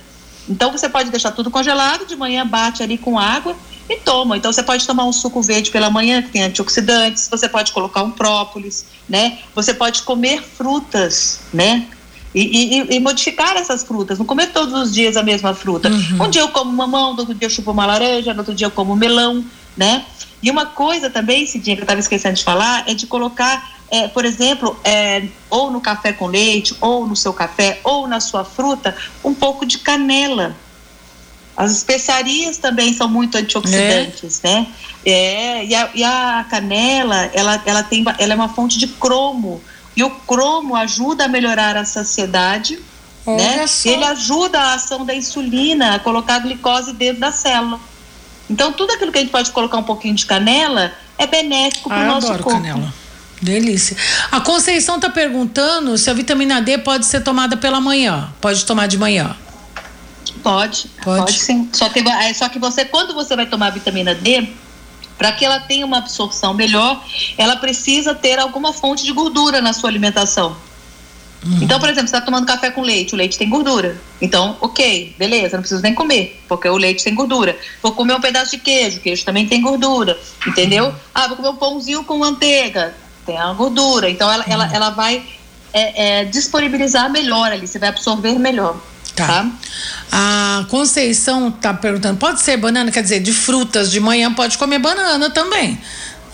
Então 0.49 0.71
você 0.71 0.89
pode 0.89 1.11
deixar 1.11 1.33
tudo 1.33 1.51
congelado, 1.51 2.07
de 2.07 2.17
manhã 2.17 2.47
bate 2.47 2.83
ali 2.83 2.99
com 2.99 3.19
água 3.19 3.57
e 3.89 3.97
toma. 3.97 4.37
Então 4.37 4.53
você 4.53 4.63
pode 4.63 4.87
tomar 4.87 5.05
um 5.05 5.13
suco 5.13 5.41
verde 5.43 5.71
pela 5.71 5.91
manhã 5.91 6.23
que 6.23 6.31
tem 6.31 6.43
antioxidantes, 6.43 7.29
você 7.31 7.49
pode 7.49 7.73
colocar 7.73 8.03
um 8.03 8.11
própolis, 8.11 8.87
né? 9.09 9.39
Você 9.55 9.73
pode 9.73 10.03
comer 10.03 10.43
frutas, 10.43 11.41
né? 11.53 11.87
E, 12.35 12.41
e, 12.41 12.97
e, 12.97 13.01
modificar 13.01 13.57
essas 13.57 13.85
frutas, 13.85 14.19
não 14.19 14.27
comer 14.27 14.49
todos 14.49 14.75
os 14.75 14.93
dias 14.93 15.17
a 15.17 15.23
mesma 15.23 15.55
fruta. 15.55 15.89
Uhum. 15.89 16.25
Um 16.25 16.29
dia 16.29 16.43
eu 16.43 16.49
como 16.49 16.73
mamão, 16.73 17.13
no 17.13 17.21
outro 17.21 17.33
dia 17.33 17.47
eu 17.47 17.51
chupo 17.51 17.71
uma 17.71 17.87
laranja, 17.87 18.33
no 18.33 18.41
outro 18.41 18.53
dia 18.53 18.67
eu 18.67 18.73
como 18.73 18.97
melão, 18.97 19.45
né? 19.77 20.05
E 20.43 20.51
uma 20.51 20.67
coisa 20.67 21.09
também, 21.09 21.47
Cidinha, 21.47 21.77
que 21.77 21.83
eu 21.83 21.85
estava 21.85 22.01
esquecendo 22.01 22.35
de 22.35 22.43
falar, 22.43 22.85
é 22.89 22.93
de 22.93 23.07
colocar, 23.07 23.74
é, 23.91 24.09
por 24.09 24.25
exemplo, 24.25 24.77
é, 24.83 25.25
ou 25.51 25.71
no 25.71 25.81
café 25.81 26.13
com 26.13 26.27
leite, 26.27 26.75
ou 26.81 27.07
no 27.07 27.15
seu 27.15 27.33
café, 27.33 27.81
ou 27.85 28.07
na 28.07 28.21
sua 28.21 28.45
fruta, 28.45 28.97
um 29.23 29.35
pouco 29.35 29.65
de 29.65 29.79
canela. 29.79 30.57
As 31.57 31.71
especiarias 31.71 32.59
também 32.59 32.93
são 32.93 33.09
muito 33.09 33.39
antioxidantes, 33.39 34.41
é. 34.43 34.49
né? 34.49 34.67
É, 35.07 35.65
e 35.65 35.75
a, 35.75 35.91
e 35.95 36.03
a, 36.03 36.45
canela, 36.51 37.31
ela, 37.33 37.63
ela, 37.65 37.83
tem, 37.83 38.05
ela 38.19 38.33
é 38.33 38.37
uma 38.37 38.49
fonte 38.49 38.79
de 38.79 38.89
cromo. 38.89 39.63
E 39.97 40.03
o 40.03 40.11
cromo 40.11 40.75
ajuda 40.75 41.27
a 41.27 41.29
melhorar 41.29 41.77
a 41.77 41.85
saciedade, 41.85 42.81
Olha 43.27 43.37
né? 43.37 43.67
Só. 43.67 43.89
Ele 43.89 44.05
ajuda 44.05 44.61
a 44.61 44.75
ação 44.75 45.05
da 45.05 45.15
insulina, 45.15 45.95
a 45.95 45.99
colocar 45.99 46.37
a 46.37 46.39
glicose 46.41 46.93
dentro 46.93 47.21
da 47.21 47.33
célula. 47.33 47.81
Então, 48.49 48.73
tudo 48.73 48.93
aquilo 48.93 49.11
que 49.11 49.19
a 49.19 49.21
gente 49.21 49.31
pode 49.31 49.51
colocar 49.51 49.79
um 49.79 49.83
pouquinho 49.83 50.15
de 50.15 50.27
canela 50.27 50.93
é 51.17 51.27
benéfico 51.27 51.89
para 51.89 51.99
o 51.99 52.03
ah, 52.03 52.07
nosso 52.07 52.27
adoro 52.27 52.43
corpo. 52.43 52.61
canela. 52.61 52.93
Delícia. 53.41 53.97
A 54.31 54.41
Conceição 54.41 54.97
está 54.97 55.11
perguntando 55.11 55.99
se 55.99 56.09
a 56.09 56.15
vitamina 56.15 56.63
D 56.63 56.79
pode 56.79 57.07
ser 57.07 57.23
tomada 57.23 57.57
pela 57.57 57.81
manhã. 57.81 58.33
Pode 58.41 58.65
tomar 58.65 58.87
de 58.87 58.97
manhã. 58.97 59.37
Pode, 60.43 60.89
pode, 61.03 61.21
pode 61.21 61.39
sim. 61.39 61.69
Só 61.73 61.89
que, 61.89 62.01
é, 62.01 62.35
só 62.35 62.49
que 62.49 62.59
você, 62.59 62.85
quando 62.85 63.15
você 63.15 63.35
vai 63.35 63.47
tomar 63.47 63.71
vitamina 63.71 64.15
D, 64.15 64.49
para 65.17 65.33
que 65.33 65.45
ela 65.45 65.61
tenha 65.61 65.87
uma 65.87 65.99
absorção 65.99 66.55
melhor, 66.55 67.03
ela 67.39 67.57
precisa 67.57 68.15
ter 68.15 68.39
alguma 68.39 68.73
fonte 68.73 69.05
de 69.05 69.13
gordura 69.13 69.61
na 69.61 69.73
sua 69.73 69.89
alimentação. 69.89 70.57
Uhum. 71.45 71.59
Então, 71.63 71.79
por 71.79 71.89
exemplo, 71.89 72.09
você 72.09 72.17
está 72.17 72.23
tomando 72.23 72.47
café 72.47 72.71
com 72.71 72.81
leite, 72.81 73.15
o 73.15 73.17
leite 73.17 73.37
tem 73.37 73.49
gordura. 73.49 74.01
Então, 74.21 74.57
ok, 74.61 75.15
beleza, 75.19 75.57
não 75.57 75.61
preciso 75.61 75.83
nem 75.83 75.95
comer, 75.95 76.43
porque 76.49 76.69
o 76.69 76.77
leite 76.77 77.05
tem 77.05 77.15
gordura. 77.15 77.57
Vou 77.83 77.93
comer 77.93 78.15
um 78.15 78.21
pedaço 78.21 78.53
de 78.53 78.59
queijo, 78.59 79.01
queijo 79.01 79.25
também 79.25 79.47
tem 79.47 79.61
gordura, 79.61 80.19
entendeu? 80.47 80.87
Uhum. 80.87 80.95
Ah, 81.15 81.29
vou 81.29 81.37
comer 81.37 81.51
um 81.51 81.57
pãozinho 81.57 82.03
com 82.05 82.19
manteiga, 82.19 82.95
tem 83.25 83.39
a 83.39 83.53
gordura. 83.53 84.09
Então, 84.11 84.31
ela, 84.31 84.45
uhum. 84.45 84.53
ela, 84.53 84.71
ela 84.73 84.91
vai 84.91 85.25
é, 85.73 86.21
é, 86.21 86.25
disponibilizar 86.25 87.11
melhor 87.11 87.53
ali, 87.53 87.67
você 87.67 87.79
vai 87.79 87.89
absorver 87.89 88.39
melhor. 88.39 88.77
Tá. 89.15 89.27
tá. 89.27 89.51
A 90.11 90.67
Conceição 90.69 91.51
tá 91.51 91.73
perguntando: 91.73 92.19
pode 92.19 92.41
ser 92.41 92.57
banana? 92.57 92.91
Quer 92.91 93.03
dizer, 93.03 93.21
de 93.21 93.33
frutas, 93.33 93.91
de 93.91 94.01
manhã 94.01 94.33
pode 94.33 94.59
comer 94.59 94.79
banana 94.79 95.31
também. 95.31 95.81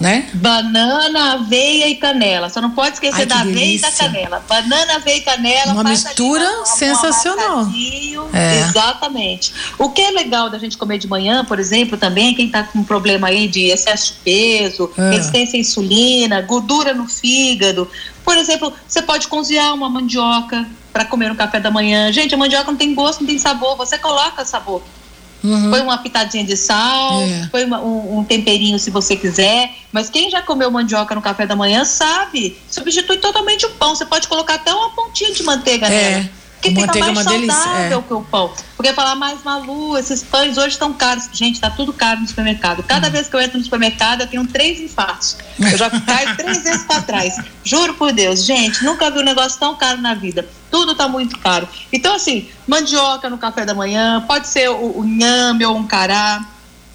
Né? 0.00 0.30
Banana, 0.32 1.34
aveia 1.34 1.86
e 1.88 1.94
canela. 1.94 2.48
Só 2.48 2.60
não 2.60 2.70
pode 2.70 2.94
esquecer 2.94 3.20
Ai, 3.20 3.26
da 3.26 3.40
aveia 3.40 3.76
e 3.76 3.78
da 3.78 3.92
canela. 3.92 4.42
Banana, 4.48 4.94
aveia 4.96 5.16
e 5.18 5.20
canela. 5.20 5.72
Uma 5.74 5.84
mistura 5.84 6.48
ali, 6.48 6.66
sensacional. 6.66 7.68
é. 8.32 8.60
Exatamente. 8.60 9.52
O 9.78 9.90
que 9.90 10.00
é 10.00 10.10
legal 10.10 10.48
da 10.48 10.58
gente 10.58 10.78
comer 10.78 10.96
de 10.96 11.06
manhã, 11.06 11.44
por 11.44 11.60
exemplo, 11.60 11.98
também, 11.98 12.34
quem 12.34 12.46
está 12.46 12.64
com 12.64 12.82
problema 12.82 13.28
aí 13.28 13.46
de 13.46 13.66
excesso 13.66 14.14
de 14.14 14.18
peso, 14.20 14.90
é. 14.96 15.10
resistência 15.10 15.58
à 15.58 15.60
insulina, 15.60 16.40
gordura 16.40 16.94
no 16.94 17.06
fígado. 17.06 17.86
Por 18.24 18.38
exemplo, 18.38 18.72
você 18.88 19.02
pode 19.02 19.28
cozinhar 19.28 19.74
uma 19.74 19.90
mandioca, 19.90 20.66
para 20.92 21.04
comer 21.04 21.28
no 21.28 21.36
café 21.36 21.60
da 21.60 21.70
manhã. 21.70 22.12
Gente, 22.12 22.34
a 22.34 22.38
mandioca 22.38 22.70
não 22.70 22.76
tem 22.76 22.94
gosto, 22.94 23.20
não 23.20 23.26
tem 23.26 23.38
sabor. 23.38 23.76
Você 23.76 23.98
coloca 23.98 24.44
sabor. 24.44 24.82
Uhum. 25.42 25.70
Põe 25.70 25.80
uma 25.80 25.98
pitadinha 25.98 26.44
de 26.44 26.56
sal, 26.56 27.22
é. 27.22 27.48
põe 27.50 27.64
uma, 27.64 27.80
um, 27.80 28.18
um, 28.18 28.24
temperinho 28.24 28.78
se 28.78 28.90
você 28.90 29.16
quiser. 29.16 29.70
Mas 29.90 30.10
quem 30.10 30.30
já 30.30 30.42
comeu 30.42 30.70
mandioca 30.70 31.14
no 31.14 31.22
café 31.22 31.46
da 31.46 31.56
manhã 31.56 31.84
sabe. 31.84 32.58
Substitui 32.68 33.16
totalmente 33.16 33.66
o 33.66 33.70
pão. 33.70 33.94
Você 33.94 34.04
pode 34.04 34.28
colocar 34.28 34.54
até 34.54 34.72
uma 34.72 34.90
pontinha 34.90 35.32
de 35.32 35.42
manteiga 35.42 35.86
é. 35.86 35.90
nela. 35.90 36.30
Porque 36.60 36.78
fica 36.78 37.12
mais 37.12 37.26
é 37.26 37.46
saudável 37.46 37.98
é. 37.98 38.02
que 38.02 38.14
o 38.14 38.22
pão. 38.22 38.52
Porque 38.76 38.92
falar 38.92 39.14
mais 39.14 39.42
malu, 39.42 39.96
esses 39.96 40.22
pães 40.22 40.58
hoje 40.58 40.68
estão 40.68 40.92
caros. 40.92 41.30
Gente, 41.32 41.54
está 41.54 41.70
tudo 41.70 41.90
caro 41.90 42.20
no 42.20 42.28
supermercado. 42.28 42.82
Cada 42.82 43.06
uhum. 43.06 43.12
vez 43.12 43.28
que 43.28 43.34
eu 43.34 43.40
entro 43.40 43.56
no 43.56 43.64
supermercado, 43.64 44.20
eu 44.20 44.26
tenho 44.26 44.46
três 44.46 44.78
infartos. 44.78 45.38
Eu 45.58 45.78
já 45.78 45.88
caio 45.88 46.36
três 46.36 46.62
vezes 46.62 46.84
para 46.84 47.00
trás. 47.00 47.36
Juro 47.64 47.94
por 47.94 48.12
Deus, 48.12 48.44
gente, 48.44 48.84
nunca 48.84 49.10
vi 49.10 49.20
um 49.20 49.24
negócio 49.24 49.58
tão 49.58 49.74
caro 49.74 50.02
na 50.02 50.12
vida. 50.12 50.46
Tudo 50.70 50.92
está 50.92 51.08
muito 51.08 51.38
caro. 51.38 51.68
Então, 51.92 52.14
assim, 52.14 52.48
mandioca 52.66 53.28
no 53.28 53.38
café 53.38 53.64
da 53.64 53.74
manhã, 53.74 54.24
pode 54.26 54.48
ser 54.48 54.70
o, 54.70 54.98
o 54.98 55.04
nhame 55.04 55.64
ou 55.64 55.76
um 55.76 55.86
cará, 55.86 56.46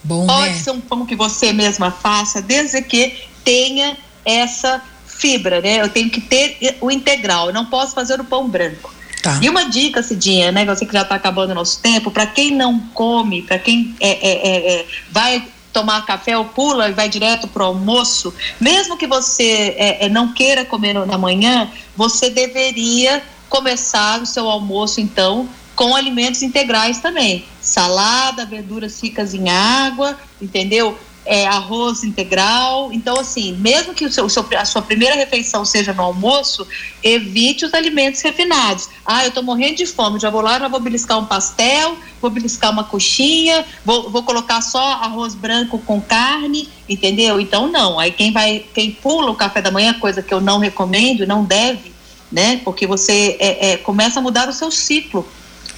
Bom, 0.03 0.25
pode 0.27 0.53
né? 0.53 0.59
ser 0.59 0.71
um 0.71 0.81
pão 0.81 1.05
que 1.05 1.15
você 1.15 1.51
mesma 1.51 1.91
faça, 1.91 2.41
desde 2.41 2.81
que 2.81 3.27
tenha 3.43 3.97
essa 4.23 4.81
fibra, 5.05 5.61
né? 5.61 5.81
Eu 5.81 5.89
tenho 5.89 6.09
que 6.09 6.21
ter 6.21 6.77
o 6.81 6.91
integral, 6.91 7.47
eu 7.47 7.53
não 7.53 7.65
posso 7.65 7.93
fazer 7.93 8.19
o 8.19 8.23
pão 8.23 8.47
branco. 8.47 8.93
Tá. 9.21 9.39
E 9.41 9.49
uma 9.49 9.67
dica, 9.67 10.03
Cidinha, 10.03 10.51
né? 10.51 10.65
Você 10.65 10.85
que 10.85 10.93
já 10.93 11.01
está 11.01 11.15
acabando 11.15 11.51
o 11.51 11.55
nosso 11.55 11.79
tempo, 11.79 12.11
para 12.11 12.27
quem 12.27 12.51
não 12.51 12.79
come, 12.93 13.41
para 13.41 13.57
quem 13.57 13.95
é, 13.99 14.09
é, 14.09 14.47
é, 14.47 14.73
é, 14.73 14.85
vai 15.09 15.43
tomar 15.73 16.05
café 16.05 16.38
ou 16.38 16.45
pula 16.45 16.89
e 16.89 16.93
vai 16.93 17.09
direto 17.09 17.47
para 17.47 17.63
o 17.63 17.65
almoço, 17.65 18.33
mesmo 18.61 18.95
que 18.95 19.07
você 19.07 19.75
é, 19.77 20.05
é, 20.05 20.09
não 20.09 20.31
queira 20.31 20.63
comer 20.63 20.93
na 20.93 21.17
manhã, 21.17 21.69
você 21.97 22.29
deveria 22.29 23.21
começar 23.49 24.21
o 24.21 24.25
seu 24.25 24.49
almoço, 24.49 24.99
então, 24.99 25.47
com 25.75 25.95
alimentos 25.95 26.41
integrais 26.41 26.99
também. 26.99 27.45
Salada, 27.62 28.45
verduras 28.45 29.01
ricas 29.01 29.34
em 29.34 29.49
água, 29.49 30.17
entendeu? 30.41 30.97
é, 31.25 31.47
arroz 31.47 32.03
integral. 32.03 32.93
Então, 32.93 33.19
assim, 33.19 33.53
mesmo 33.53 33.93
que 33.93 34.05
o 34.05 34.12
seu, 34.12 34.25
o 34.25 34.29
seu, 34.29 34.45
a 34.58 34.63
sua 34.63 34.81
primeira 34.81 35.15
refeição 35.15 35.65
seja 35.65 35.91
no 35.91 36.03
almoço, 36.03 36.67
evite 37.03 37.65
os 37.65 37.73
alimentos 37.73 38.21
refinados. 38.21 38.88
Ah, 39.05 39.23
eu 39.23 39.29
estou 39.29 39.43
morrendo 39.43 39.75
de 39.75 39.86
fome, 39.86 40.19
já 40.19 40.29
vou 40.29 40.41
lá, 40.41 40.60
já 40.60 40.67
vou 40.67 40.79
beliscar 40.79 41.17
um 41.17 41.25
pastel, 41.25 41.97
vou 42.21 42.29
beliscar 42.29 42.71
uma 42.71 42.84
coxinha, 42.84 43.65
vou, 43.84 44.10
vou 44.10 44.23
colocar 44.23 44.62
só 44.62 44.93
arroz 44.93 45.34
branco 45.34 45.79
com 45.79 45.99
carne, 45.99 46.69
entendeu? 46.88 47.39
Então, 47.41 47.67
não. 47.67 47.99
Aí 47.99 48.12
quem 48.12 48.31
vai, 48.31 48.63
quem 48.73 48.91
pula 48.91 49.31
o 49.31 49.36
café 49.36 49.62
da 49.62 49.71
manhã, 49.71 49.93
coisa 49.95 50.21
que 50.21 50.34
eu 50.34 50.39
não 50.39 50.60
recomendo, 50.60 51.25
não 51.25 51.43
deve, 51.43 51.94
né? 52.31 52.61
Porque 52.63 52.88
você 52.88 53.38
é, 53.39 53.71
é, 53.71 53.77
começa 53.77 54.19
a 54.19 54.21
mudar 54.21 54.49
o 54.49 54.53
seu 54.53 54.71
ciclo 54.71 55.27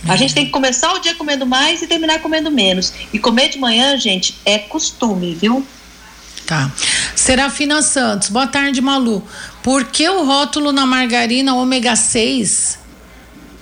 a 0.05 0.15
gente 0.15 0.33
tem 0.33 0.45
que 0.45 0.51
começar 0.51 0.93
o 0.93 0.99
dia 0.99 1.15
comendo 1.15 1.45
mais 1.45 1.81
e 1.81 1.87
terminar 1.87 2.19
comendo 2.19 2.51
menos. 2.51 2.93
E 3.11 3.19
comer 3.19 3.49
de 3.49 3.57
manhã, 3.57 3.97
gente, 3.97 4.37
é 4.45 4.57
costume, 4.57 5.33
viu? 5.33 5.65
Tá. 6.45 6.71
Serafina 7.15 7.81
Santos, 7.81 8.29
boa 8.29 8.47
tarde, 8.47 8.79
Malu. 8.79 9.23
Por 9.61 9.85
que 9.85 10.07
o 10.07 10.23
rótulo 10.23 10.71
na 10.71 10.85
margarina 10.85 11.55
ômega 11.55 11.95
6? 11.95 12.79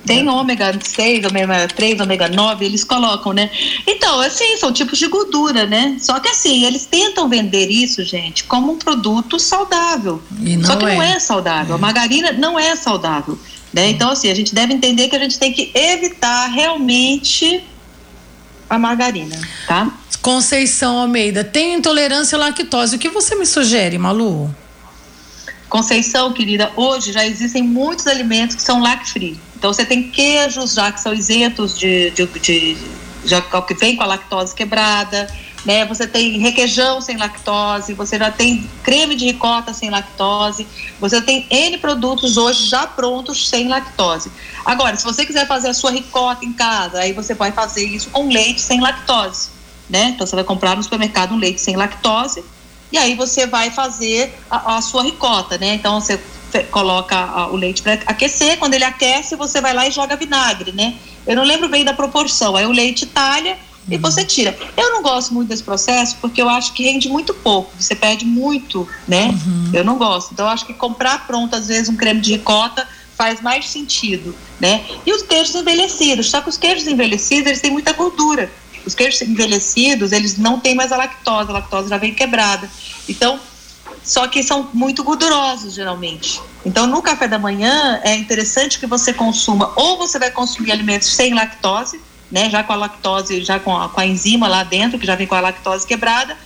Tem 0.06 0.28
ômega 0.28 0.78
6, 0.80 1.26
ômega 1.26 1.68
3, 1.68 2.00
ômega 2.00 2.28
9, 2.28 2.64
eles 2.64 2.84
colocam, 2.84 3.32
né? 3.32 3.50
Então, 3.86 4.20
assim, 4.20 4.56
são 4.56 4.72
tipos 4.72 4.98
de 4.98 5.08
gordura, 5.08 5.66
né? 5.66 5.96
Só 6.00 6.20
que 6.20 6.28
assim, 6.28 6.64
eles 6.64 6.86
tentam 6.86 7.28
vender 7.28 7.68
isso, 7.68 8.04
gente, 8.04 8.44
como 8.44 8.72
um 8.72 8.78
produto 8.78 9.38
saudável. 9.38 10.22
Só 10.64 10.76
que 10.76 10.84
é. 10.84 10.94
não 10.94 11.02
é 11.02 11.18
saudável. 11.18 11.74
É. 11.74 11.78
A 11.78 11.80
margarina 11.80 12.32
não 12.32 12.58
é 12.58 12.76
saudável. 12.76 13.38
Né? 13.72 13.90
Então, 13.90 14.10
assim, 14.10 14.30
a 14.30 14.34
gente 14.34 14.54
deve 14.54 14.72
entender 14.72 15.08
que 15.08 15.16
a 15.16 15.18
gente 15.18 15.38
tem 15.38 15.52
que 15.52 15.70
evitar 15.74 16.46
realmente 16.46 17.62
a 18.70 18.78
margarina, 18.78 19.38
tá? 19.66 19.92
Conceição 20.22 20.98
Almeida, 20.98 21.44
tem 21.44 21.74
intolerância 21.74 22.36
à 22.36 22.38
lactose. 22.38 22.96
O 22.96 22.98
que 22.98 23.08
você 23.08 23.34
me 23.34 23.46
sugere, 23.46 23.98
Malu? 23.98 24.52
Conceição, 25.68 26.32
querida, 26.32 26.72
hoje 26.76 27.12
já 27.12 27.26
existem 27.26 27.62
muitos 27.62 28.06
alimentos 28.06 28.56
que 28.56 28.62
são 28.62 28.80
lact-free. 28.80 29.38
Então, 29.56 29.72
você 29.72 29.84
tem 29.84 30.10
queijos 30.10 30.74
já 30.74 30.92
que 30.92 31.00
são 31.00 31.12
isentos 31.12 31.78
de, 31.78 32.10
de, 32.10 32.26
de 32.26 32.76
já 33.24 33.40
que 33.40 33.74
vem 33.74 33.96
com 33.96 34.02
a 34.02 34.06
lactose 34.06 34.54
quebrada 34.54 35.28
né? 35.66 35.84
Você 35.84 36.06
tem 36.06 36.38
requeijão 36.38 37.00
sem 37.00 37.16
lactose, 37.16 37.92
você 37.92 38.16
já 38.16 38.30
tem 38.30 38.70
creme 38.84 39.16
de 39.16 39.26
ricota 39.26 39.74
sem 39.74 39.90
lactose, 39.90 40.64
você 41.00 41.20
tem 41.20 41.44
N 41.50 41.76
produtos 41.78 42.36
hoje 42.36 42.66
já 42.68 42.86
prontos 42.86 43.48
sem 43.48 43.66
lactose. 43.66 44.30
Agora, 44.64 44.94
se 44.96 45.04
você 45.04 45.26
quiser 45.26 45.46
fazer 45.48 45.68
a 45.68 45.74
sua 45.74 45.90
ricota 45.90 46.44
em 46.44 46.52
casa, 46.52 47.00
aí 47.00 47.12
você 47.12 47.34
vai 47.34 47.50
fazer 47.50 47.84
isso 47.84 48.08
com 48.10 48.28
leite 48.28 48.60
sem 48.60 48.80
lactose, 48.80 49.50
né? 49.90 50.10
Então 50.14 50.24
você 50.24 50.36
vai 50.36 50.44
comprar 50.44 50.76
no 50.76 50.82
supermercado 50.84 51.34
um 51.34 51.38
leite 51.38 51.60
sem 51.60 51.74
lactose 51.74 52.44
e 52.96 52.98
aí 52.98 53.14
você 53.14 53.46
vai 53.46 53.70
fazer 53.70 54.34
a, 54.50 54.78
a 54.78 54.82
sua 54.82 55.02
ricota, 55.02 55.58
né? 55.58 55.74
Então 55.74 56.00
você 56.00 56.18
coloca 56.70 57.48
o 57.48 57.56
leite 57.56 57.82
para 57.82 57.92
aquecer, 58.06 58.58
quando 58.58 58.72
ele 58.72 58.84
aquece, 58.84 59.36
você 59.36 59.60
vai 59.60 59.74
lá 59.74 59.86
e 59.86 59.90
joga 59.90 60.16
vinagre, 60.16 60.72
né? 60.72 60.94
Eu 61.26 61.36
não 61.36 61.44
lembro 61.44 61.68
bem 61.68 61.84
da 61.84 61.92
proporção. 61.92 62.56
Aí 62.56 62.64
o 62.64 62.72
leite 62.72 63.04
talha, 63.04 63.58
e 63.88 63.98
você 63.98 64.24
tira. 64.24 64.56
Eu 64.76 64.90
não 64.92 65.02
gosto 65.02 65.34
muito 65.34 65.48
desse 65.48 65.62
processo 65.62 66.16
porque 66.20 66.40
eu 66.40 66.48
acho 66.48 66.72
que 66.72 66.84
rende 66.84 67.08
muito 67.08 67.34
pouco, 67.34 67.70
você 67.78 67.94
perde 67.94 68.24
muito, 68.24 68.88
né? 69.06 69.26
Uhum. 69.26 69.70
Eu 69.74 69.84
não 69.84 69.98
gosto. 69.98 70.32
Então 70.32 70.46
eu 70.46 70.50
acho 70.50 70.66
que 70.66 70.72
comprar 70.72 71.26
pronto, 71.26 71.54
às 71.54 71.68
vezes, 71.68 71.90
um 71.90 71.96
creme 71.96 72.20
de 72.20 72.32
ricota 72.32 72.88
faz 73.16 73.40
mais 73.40 73.68
sentido, 73.68 74.34
né? 74.58 74.84
E 75.04 75.12
os 75.12 75.22
queijos 75.22 75.54
envelhecidos, 75.54 76.30
só 76.30 76.40
que 76.40 76.48
os 76.48 76.56
queijos 76.56 76.86
envelhecidos, 76.86 77.46
eles 77.46 77.60
têm 77.60 77.70
muita 77.70 77.92
gordura. 77.92 78.50
Os 78.86 78.94
queijos 78.94 79.20
envelhecidos, 79.22 80.12
eles 80.12 80.38
não 80.38 80.60
têm 80.60 80.74
mais 80.74 80.92
a 80.92 80.96
lactose, 80.96 81.50
a 81.50 81.54
lactose 81.54 81.90
já 81.90 81.98
vem 81.98 82.14
quebrada. 82.14 82.70
Então, 83.08 83.40
só 84.04 84.28
que 84.28 84.42
são 84.42 84.70
muito 84.72 85.02
gordurosos, 85.02 85.74
geralmente. 85.74 86.40
Então, 86.64 86.86
no 86.86 87.02
café 87.02 87.26
da 87.26 87.38
manhã, 87.38 88.00
é 88.04 88.14
interessante 88.14 88.78
que 88.78 88.86
você 88.86 89.12
consuma, 89.12 89.72
ou 89.74 89.98
você 89.98 90.18
vai 90.18 90.30
consumir 90.30 90.70
alimentos 90.70 91.08
sem 91.08 91.34
lactose, 91.34 92.00
né, 92.30 92.48
já 92.48 92.62
com 92.62 92.72
a 92.72 92.76
lactose, 92.76 93.42
já 93.42 93.58
com 93.58 93.76
a, 93.76 93.88
com 93.88 94.00
a 94.00 94.06
enzima 94.06 94.48
lá 94.48 94.62
dentro, 94.62 94.98
que 94.98 95.06
já 95.06 95.16
vem 95.16 95.26
com 95.26 95.34
a 95.34 95.40
lactose 95.40 95.86
quebrada, 95.86 96.36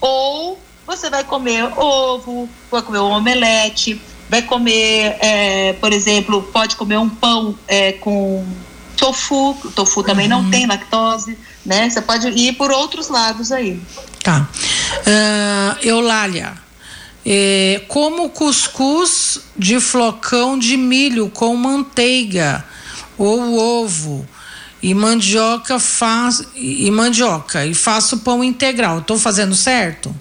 ou 0.00 0.58
você 0.86 1.08
vai 1.08 1.24
comer 1.24 1.64
ovo, 1.78 2.48
vai 2.70 2.82
comer 2.82 2.98
um 2.98 3.10
omelete, 3.10 4.00
vai 4.28 4.42
comer, 4.42 5.16
é, 5.20 5.72
por 5.74 5.92
exemplo, 5.92 6.42
pode 6.52 6.76
comer 6.76 6.98
um 6.98 7.08
pão 7.08 7.56
é, 7.66 7.92
com 7.92 8.44
tofu, 8.96 9.56
o 9.64 9.70
tofu 9.70 10.02
também 10.02 10.30
uhum. 10.32 10.42
não 10.42 10.50
tem 10.50 10.66
lactose, 10.66 11.38
né? 11.64 11.88
Você 11.88 12.00
pode 12.00 12.28
ir 12.28 12.52
por 12.54 12.70
outros 12.70 13.08
lados 13.08 13.50
aí. 13.50 13.80
Tá. 14.22 14.48
Uh, 15.06 15.86
Eulália, 15.86 16.54
é, 17.24 17.82
como 17.88 18.28
cuscuz 18.30 19.40
de 19.56 19.80
flocão 19.80 20.58
de 20.58 20.76
milho 20.76 21.30
com 21.30 21.56
manteiga 21.56 22.64
ou 23.16 23.58
ovo 23.58 24.26
e 24.82 24.92
mandioca 24.92 25.78
faz 25.78 26.44
e 26.54 26.90
mandioca 26.90 27.64
e 27.64 27.74
faço 27.74 28.18
pão 28.18 28.44
integral. 28.44 28.98
Estou 28.98 29.18
fazendo 29.18 29.54
certo? 29.54 30.14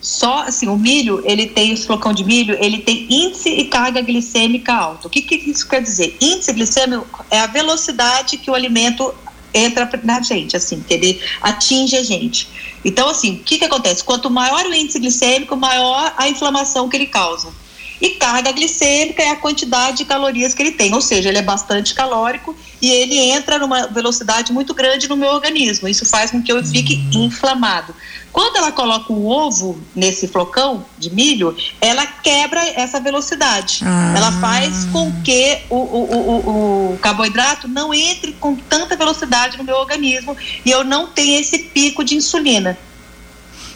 Só 0.00 0.40
assim, 0.40 0.68
o 0.68 0.76
milho, 0.76 1.22
ele 1.24 1.46
tem 1.46 1.72
esse 1.72 1.86
flocão 1.86 2.12
de 2.12 2.24
milho, 2.24 2.54
ele 2.60 2.78
tem 2.78 3.06
índice 3.08 3.48
e 3.48 3.64
carga 3.64 4.02
glicêmica 4.02 4.74
alta. 4.74 5.06
O 5.06 5.10
que, 5.10 5.22
que 5.22 5.36
isso 5.50 5.66
quer 5.66 5.80
dizer? 5.80 6.14
Índice 6.20 6.52
glicêmico 6.52 7.24
é 7.30 7.40
a 7.40 7.46
velocidade 7.46 8.36
que 8.36 8.50
o 8.50 8.54
alimento 8.54 9.14
entra 9.54 9.88
na 10.02 10.20
gente, 10.20 10.56
assim, 10.56 10.82
que 10.82 10.92
ele 10.92 11.22
atinge 11.40 11.96
a 11.96 12.02
gente. 12.02 12.48
Então, 12.84 13.08
assim, 13.08 13.36
o 13.36 13.38
que, 13.44 13.58
que 13.58 13.64
acontece? 13.64 14.02
Quanto 14.02 14.28
maior 14.28 14.66
o 14.66 14.74
índice 14.74 14.98
glicêmico, 14.98 15.56
maior 15.56 16.12
a 16.18 16.28
inflamação 16.28 16.88
que 16.88 16.96
ele 16.96 17.06
causa. 17.06 17.63
E 18.00 18.10
carga 18.10 18.52
glicêmica 18.52 19.22
é 19.22 19.30
a 19.30 19.36
quantidade 19.36 19.98
de 19.98 20.04
calorias 20.04 20.52
que 20.52 20.62
ele 20.62 20.72
tem, 20.72 20.92
ou 20.94 21.00
seja, 21.00 21.28
ele 21.28 21.38
é 21.38 21.42
bastante 21.42 21.94
calórico 21.94 22.56
e 22.82 22.90
ele 22.90 23.16
entra 23.18 23.58
numa 23.58 23.86
velocidade 23.86 24.52
muito 24.52 24.74
grande 24.74 25.08
no 25.08 25.16
meu 25.16 25.30
organismo. 25.30 25.88
Isso 25.88 26.04
faz 26.04 26.30
com 26.30 26.42
que 26.42 26.52
eu 26.52 26.62
fique 26.64 26.94
uhum. 27.14 27.24
inflamado. 27.24 27.94
Quando 28.34 28.56
ela 28.56 28.72
coloca 28.72 29.12
o 29.12 29.28
ovo 29.28 29.80
nesse 29.94 30.26
flocão 30.26 30.84
de 30.98 31.08
milho, 31.08 31.56
ela 31.80 32.04
quebra 32.04 32.60
essa 32.70 32.98
velocidade. 32.98 33.78
Ah. 33.84 34.12
Ela 34.16 34.32
faz 34.32 34.86
com 34.86 35.12
que 35.22 35.60
o, 35.70 35.76
o, 35.76 36.10
o, 36.12 36.94
o, 36.94 36.98
carboidrato 36.98 37.68
não 37.68 37.94
entre 37.94 38.32
com 38.32 38.56
tanta 38.56 38.96
velocidade 38.96 39.56
no 39.56 39.62
meu 39.62 39.76
organismo 39.76 40.36
e 40.66 40.70
eu 40.70 40.82
não 40.82 41.06
tenha 41.06 41.38
esse 41.38 41.60
pico 41.60 42.02
de 42.02 42.16
insulina. 42.16 42.76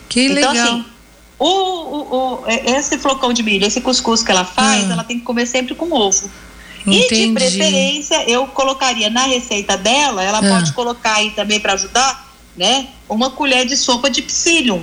Que 0.08 0.26
então, 0.26 0.52
legal. 0.52 0.52
Assim, 0.52 0.84
o, 1.38 1.46
o, 1.46 2.27
esse 2.48 2.98
flocão 2.98 3.32
de 3.32 3.42
milho, 3.42 3.66
esse 3.66 3.80
cuscuz 3.80 4.22
que 4.22 4.30
ela 4.30 4.44
faz, 4.44 4.88
ah. 4.88 4.92
ela 4.92 5.04
tem 5.04 5.18
que 5.18 5.24
comer 5.24 5.46
sempre 5.46 5.74
com 5.74 5.92
ovo. 5.92 6.30
Entendi. 6.86 7.14
E 7.14 7.26
de 7.26 7.32
preferência, 7.34 8.30
eu 8.30 8.46
colocaria 8.46 9.10
na 9.10 9.24
receita 9.24 9.76
dela, 9.76 10.22
ela 10.22 10.38
ah. 10.38 10.48
pode 10.48 10.72
colocar 10.72 11.14
aí 11.14 11.30
também 11.32 11.60
para 11.60 11.74
ajudar, 11.74 12.28
né? 12.56 12.88
Uma 13.08 13.30
colher 13.30 13.66
de 13.66 13.76
sopa 13.76 14.08
de 14.10 14.22
psyllium. 14.22 14.82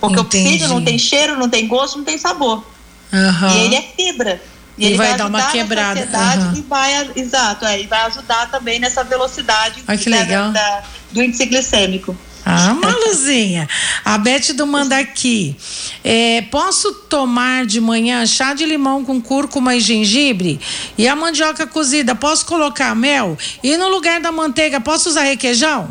Porque 0.00 0.20
Entendi. 0.20 0.44
o 0.44 0.48
psyllium 0.48 0.68
não 0.68 0.84
tem 0.84 0.98
cheiro, 0.98 1.36
não 1.36 1.48
tem 1.48 1.66
gosto, 1.66 1.98
não 1.98 2.04
tem 2.04 2.18
sabor. 2.18 2.64
Uhum. 3.12 3.50
E 3.50 3.64
ele 3.64 3.74
é 3.74 3.82
fibra. 3.82 4.42
E, 4.78 4.84
ele 4.84 4.96
vai, 4.96 5.08
vai 5.08 5.18
dar 5.18 5.26
uma 5.26 5.50
quebrada. 5.50 6.00
Uhum. 6.00 6.58
E 6.58 6.62
vai, 6.62 7.10
exato, 7.16 7.64
é, 7.64 7.80
e 7.80 7.86
vai 7.86 8.02
ajudar 8.02 8.50
também 8.50 8.78
nessa 8.78 9.02
velocidade 9.02 9.82
Ai, 9.88 9.96
que 9.96 10.10
legal. 10.10 10.52
Da, 10.52 10.82
do 11.12 11.22
índice 11.22 11.46
glicêmico. 11.46 12.16
Ah, 12.48 12.72
Maluzinha. 12.80 13.68
A 14.04 14.16
Beth 14.16 14.52
do 14.54 14.64
Mandaqui. 14.68 15.56
É, 16.04 16.42
posso 16.42 16.94
tomar 16.94 17.66
de 17.66 17.80
manhã 17.80 18.24
chá 18.24 18.54
de 18.54 18.64
limão 18.64 19.04
com 19.04 19.20
cúrcuma 19.20 19.74
e 19.74 19.80
gengibre? 19.80 20.60
E 20.96 21.08
a 21.08 21.16
mandioca 21.16 21.66
cozida, 21.66 22.14
posso 22.14 22.46
colocar 22.46 22.94
mel? 22.94 23.36
E 23.64 23.76
no 23.76 23.88
lugar 23.88 24.20
da 24.20 24.30
manteiga, 24.30 24.80
posso 24.80 25.08
usar 25.08 25.22
requeijão? 25.22 25.88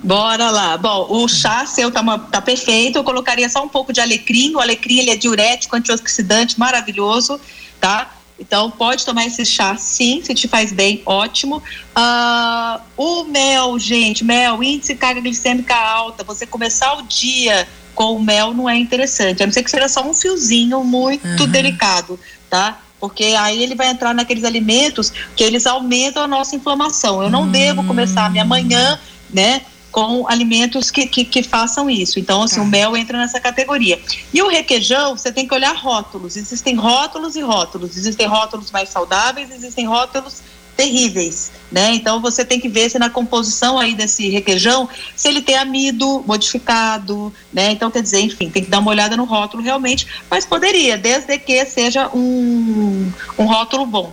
Bora 0.00 0.50
lá. 0.50 0.76
Bom, 0.76 1.08
o 1.10 1.26
chá 1.26 1.66
seu 1.66 1.90
tá, 1.90 2.02
tá 2.30 2.40
perfeito. 2.40 2.98
Eu 2.98 3.02
colocaria 3.02 3.48
só 3.48 3.64
um 3.64 3.68
pouco 3.68 3.92
de 3.92 4.00
alecrim. 4.00 4.54
O 4.54 4.60
alecrim 4.60 5.00
ele 5.00 5.10
é 5.10 5.16
diurético, 5.16 5.74
antioxidante, 5.74 6.56
maravilhoso, 6.56 7.40
tá? 7.80 8.15
Então, 8.38 8.70
pode 8.70 9.04
tomar 9.04 9.26
esse 9.26 9.44
chá 9.46 9.76
sim, 9.76 10.20
se 10.22 10.34
te 10.34 10.46
faz 10.46 10.72
bem, 10.72 11.02
ótimo. 11.06 11.62
Uh, 11.96 12.80
o 12.96 13.24
mel, 13.24 13.78
gente, 13.78 14.24
mel, 14.24 14.62
índice 14.62 14.92
de 14.92 14.98
carga 14.98 15.20
glicêmica 15.20 15.74
alta, 15.74 16.22
você 16.22 16.46
começar 16.46 16.94
o 16.98 17.02
dia 17.02 17.66
com 17.94 18.14
o 18.14 18.22
mel 18.22 18.52
não 18.52 18.68
é 18.68 18.76
interessante, 18.76 19.42
a 19.42 19.46
não 19.46 19.52
ser 19.52 19.62
que 19.62 19.70
seja 19.70 19.88
só 19.88 20.06
um 20.06 20.12
fiozinho 20.12 20.84
muito 20.84 21.24
uhum. 21.24 21.48
delicado, 21.48 22.20
tá? 22.50 22.78
Porque 23.00 23.24
aí 23.38 23.62
ele 23.62 23.74
vai 23.74 23.88
entrar 23.88 24.14
naqueles 24.14 24.44
alimentos 24.44 25.10
que 25.34 25.42
eles 25.42 25.66
aumentam 25.66 26.22
a 26.22 26.26
nossa 26.26 26.54
inflamação. 26.54 27.22
Eu 27.22 27.30
não 27.30 27.42
uhum. 27.42 27.50
devo 27.50 27.84
começar 27.84 28.26
a 28.26 28.30
minha 28.30 28.44
manhã, 28.44 28.98
né? 29.30 29.62
Com 29.96 30.28
alimentos 30.28 30.90
que, 30.90 31.06
que, 31.06 31.24
que, 31.24 31.42
façam 31.42 31.88
isso. 31.88 32.18
Então, 32.18 32.42
assim, 32.42 32.56
tá. 32.56 32.62
o 32.62 32.66
mel 32.66 32.94
entra 32.94 33.16
nessa 33.16 33.40
categoria. 33.40 33.98
E 34.30 34.42
o 34.42 34.46
requeijão, 34.46 35.16
você 35.16 35.32
tem 35.32 35.48
que 35.48 35.54
olhar 35.54 35.74
rótulos. 35.74 36.36
Existem 36.36 36.74
rótulos 36.74 37.34
e 37.34 37.40
rótulos. 37.40 37.96
Existem 37.96 38.26
rótulos 38.26 38.70
mais 38.70 38.90
saudáveis, 38.90 39.50
existem 39.50 39.86
rótulos 39.86 40.42
terríveis, 40.76 41.50
né? 41.72 41.94
Então 41.94 42.20
você 42.20 42.44
tem 42.44 42.60
que 42.60 42.68
ver 42.68 42.90
se 42.90 42.98
na 42.98 43.08
composição 43.08 43.78
aí 43.78 43.94
desse 43.94 44.28
requeijão, 44.28 44.86
se 45.16 45.28
ele 45.28 45.40
tem 45.40 45.56
amido 45.56 46.22
modificado, 46.26 47.32
né? 47.50 47.70
Então 47.70 47.90
quer 47.90 48.02
dizer, 48.02 48.20
enfim, 48.20 48.50
tem 48.50 48.62
que 48.62 48.68
dar 48.68 48.80
uma 48.80 48.90
olhada 48.90 49.16
no 49.16 49.24
rótulo 49.24 49.62
realmente, 49.62 50.06
mas 50.30 50.44
poderia, 50.44 50.98
desde 50.98 51.38
que 51.38 51.64
seja 51.64 52.08
um, 52.08 53.10
um 53.38 53.46
rótulo 53.46 53.86
bom. 53.86 54.12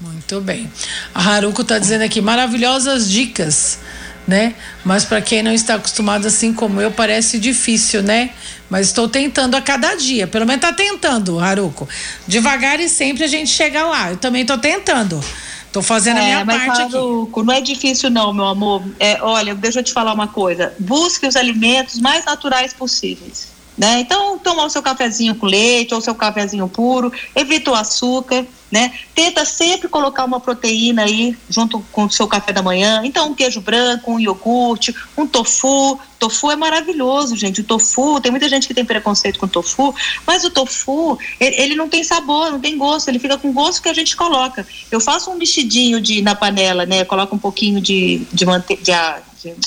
Muito 0.00 0.40
bem. 0.40 0.68
A 1.14 1.20
Haruko 1.20 1.62
está 1.62 1.78
dizendo 1.78 2.02
aqui, 2.02 2.20
maravilhosas 2.20 3.08
dicas 3.08 3.78
né? 4.26 4.54
Mas 4.84 5.04
para 5.04 5.20
quem 5.20 5.42
não 5.42 5.52
está 5.52 5.74
acostumado 5.74 6.26
assim 6.26 6.52
como 6.52 6.80
eu, 6.80 6.90
parece 6.90 7.38
difícil, 7.38 8.02
né? 8.02 8.30
Mas 8.68 8.88
estou 8.88 9.08
tentando 9.08 9.54
a 9.54 9.60
cada 9.60 9.94
dia. 9.94 10.26
Pelo 10.26 10.46
menos 10.46 10.64
está 10.64 10.72
tentando, 10.72 11.38
Haruko. 11.38 11.88
Devagar 12.26 12.80
e 12.80 12.88
sempre 12.88 13.24
a 13.24 13.26
gente 13.26 13.50
chega 13.50 13.84
lá. 13.86 14.10
Eu 14.10 14.16
também 14.16 14.42
estou 14.42 14.58
tentando. 14.58 15.20
Estou 15.66 15.82
fazendo 15.82 16.18
é, 16.18 16.20
a 16.20 16.24
minha 16.24 16.44
mas 16.44 16.66
parte 16.66 16.82
Haruko, 16.82 17.40
aqui. 17.40 17.46
Não 17.46 17.54
é 17.54 17.60
difícil 17.60 18.10
não, 18.10 18.32
meu 18.32 18.46
amor. 18.46 18.82
É, 18.98 19.22
olha, 19.22 19.54
deixa 19.54 19.80
eu 19.80 19.82
te 19.84 19.92
falar 19.92 20.12
uma 20.14 20.28
coisa. 20.28 20.72
Busque 20.78 21.26
os 21.26 21.36
alimentos 21.36 22.00
mais 22.00 22.24
naturais 22.24 22.72
possíveis. 22.72 23.52
Né? 23.76 24.00
Então, 24.00 24.38
toma 24.38 24.64
o 24.64 24.70
seu 24.70 24.80
cafezinho 24.80 25.34
com 25.34 25.46
leite 25.46 25.92
ou 25.92 26.00
seu 26.00 26.14
cafezinho 26.14 26.68
puro, 26.68 27.12
evita 27.34 27.72
o 27.72 27.74
açúcar, 27.74 28.46
né? 28.74 28.92
Tenta 29.14 29.44
sempre 29.44 29.86
colocar 29.86 30.24
uma 30.24 30.40
proteína 30.40 31.04
aí 31.04 31.36
junto 31.48 31.78
com 31.92 32.06
o 32.06 32.10
seu 32.10 32.26
café 32.26 32.52
da 32.52 32.60
manhã. 32.60 33.02
Então, 33.04 33.30
um 33.30 33.34
queijo 33.34 33.60
branco, 33.60 34.10
um 34.10 34.18
iogurte, 34.18 34.92
um 35.16 35.28
tofu. 35.28 35.96
Tofu 36.18 36.50
é 36.50 36.56
maravilhoso, 36.56 37.36
gente. 37.36 37.60
O 37.60 37.64
tofu, 37.64 38.20
tem 38.20 38.32
muita 38.32 38.48
gente 38.48 38.66
que 38.66 38.74
tem 38.74 38.84
preconceito 38.84 39.38
com 39.38 39.46
tofu, 39.46 39.94
mas 40.26 40.42
o 40.42 40.50
tofu, 40.50 41.16
ele, 41.38 41.76
não 41.76 41.88
tem 41.88 42.02
sabor, 42.02 42.50
não 42.50 42.58
tem 42.58 42.76
gosto, 42.76 43.06
ele 43.06 43.20
fica 43.20 43.38
com 43.38 43.50
o 43.50 43.52
gosto 43.52 43.80
que 43.80 43.88
a 43.88 43.94
gente 43.94 44.16
coloca. 44.16 44.66
Eu 44.90 45.00
faço 45.00 45.30
um 45.30 45.36
mexidinho 45.36 46.00
de, 46.00 46.20
na 46.20 46.34
panela, 46.34 46.84
né? 46.84 47.04
Coloco 47.04 47.36
um 47.36 47.38
pouquinho 47.38 47.80
de, 47.80 48.26
de, 48.32 48.44
mante 48.44 48.74
de 48.82 48.90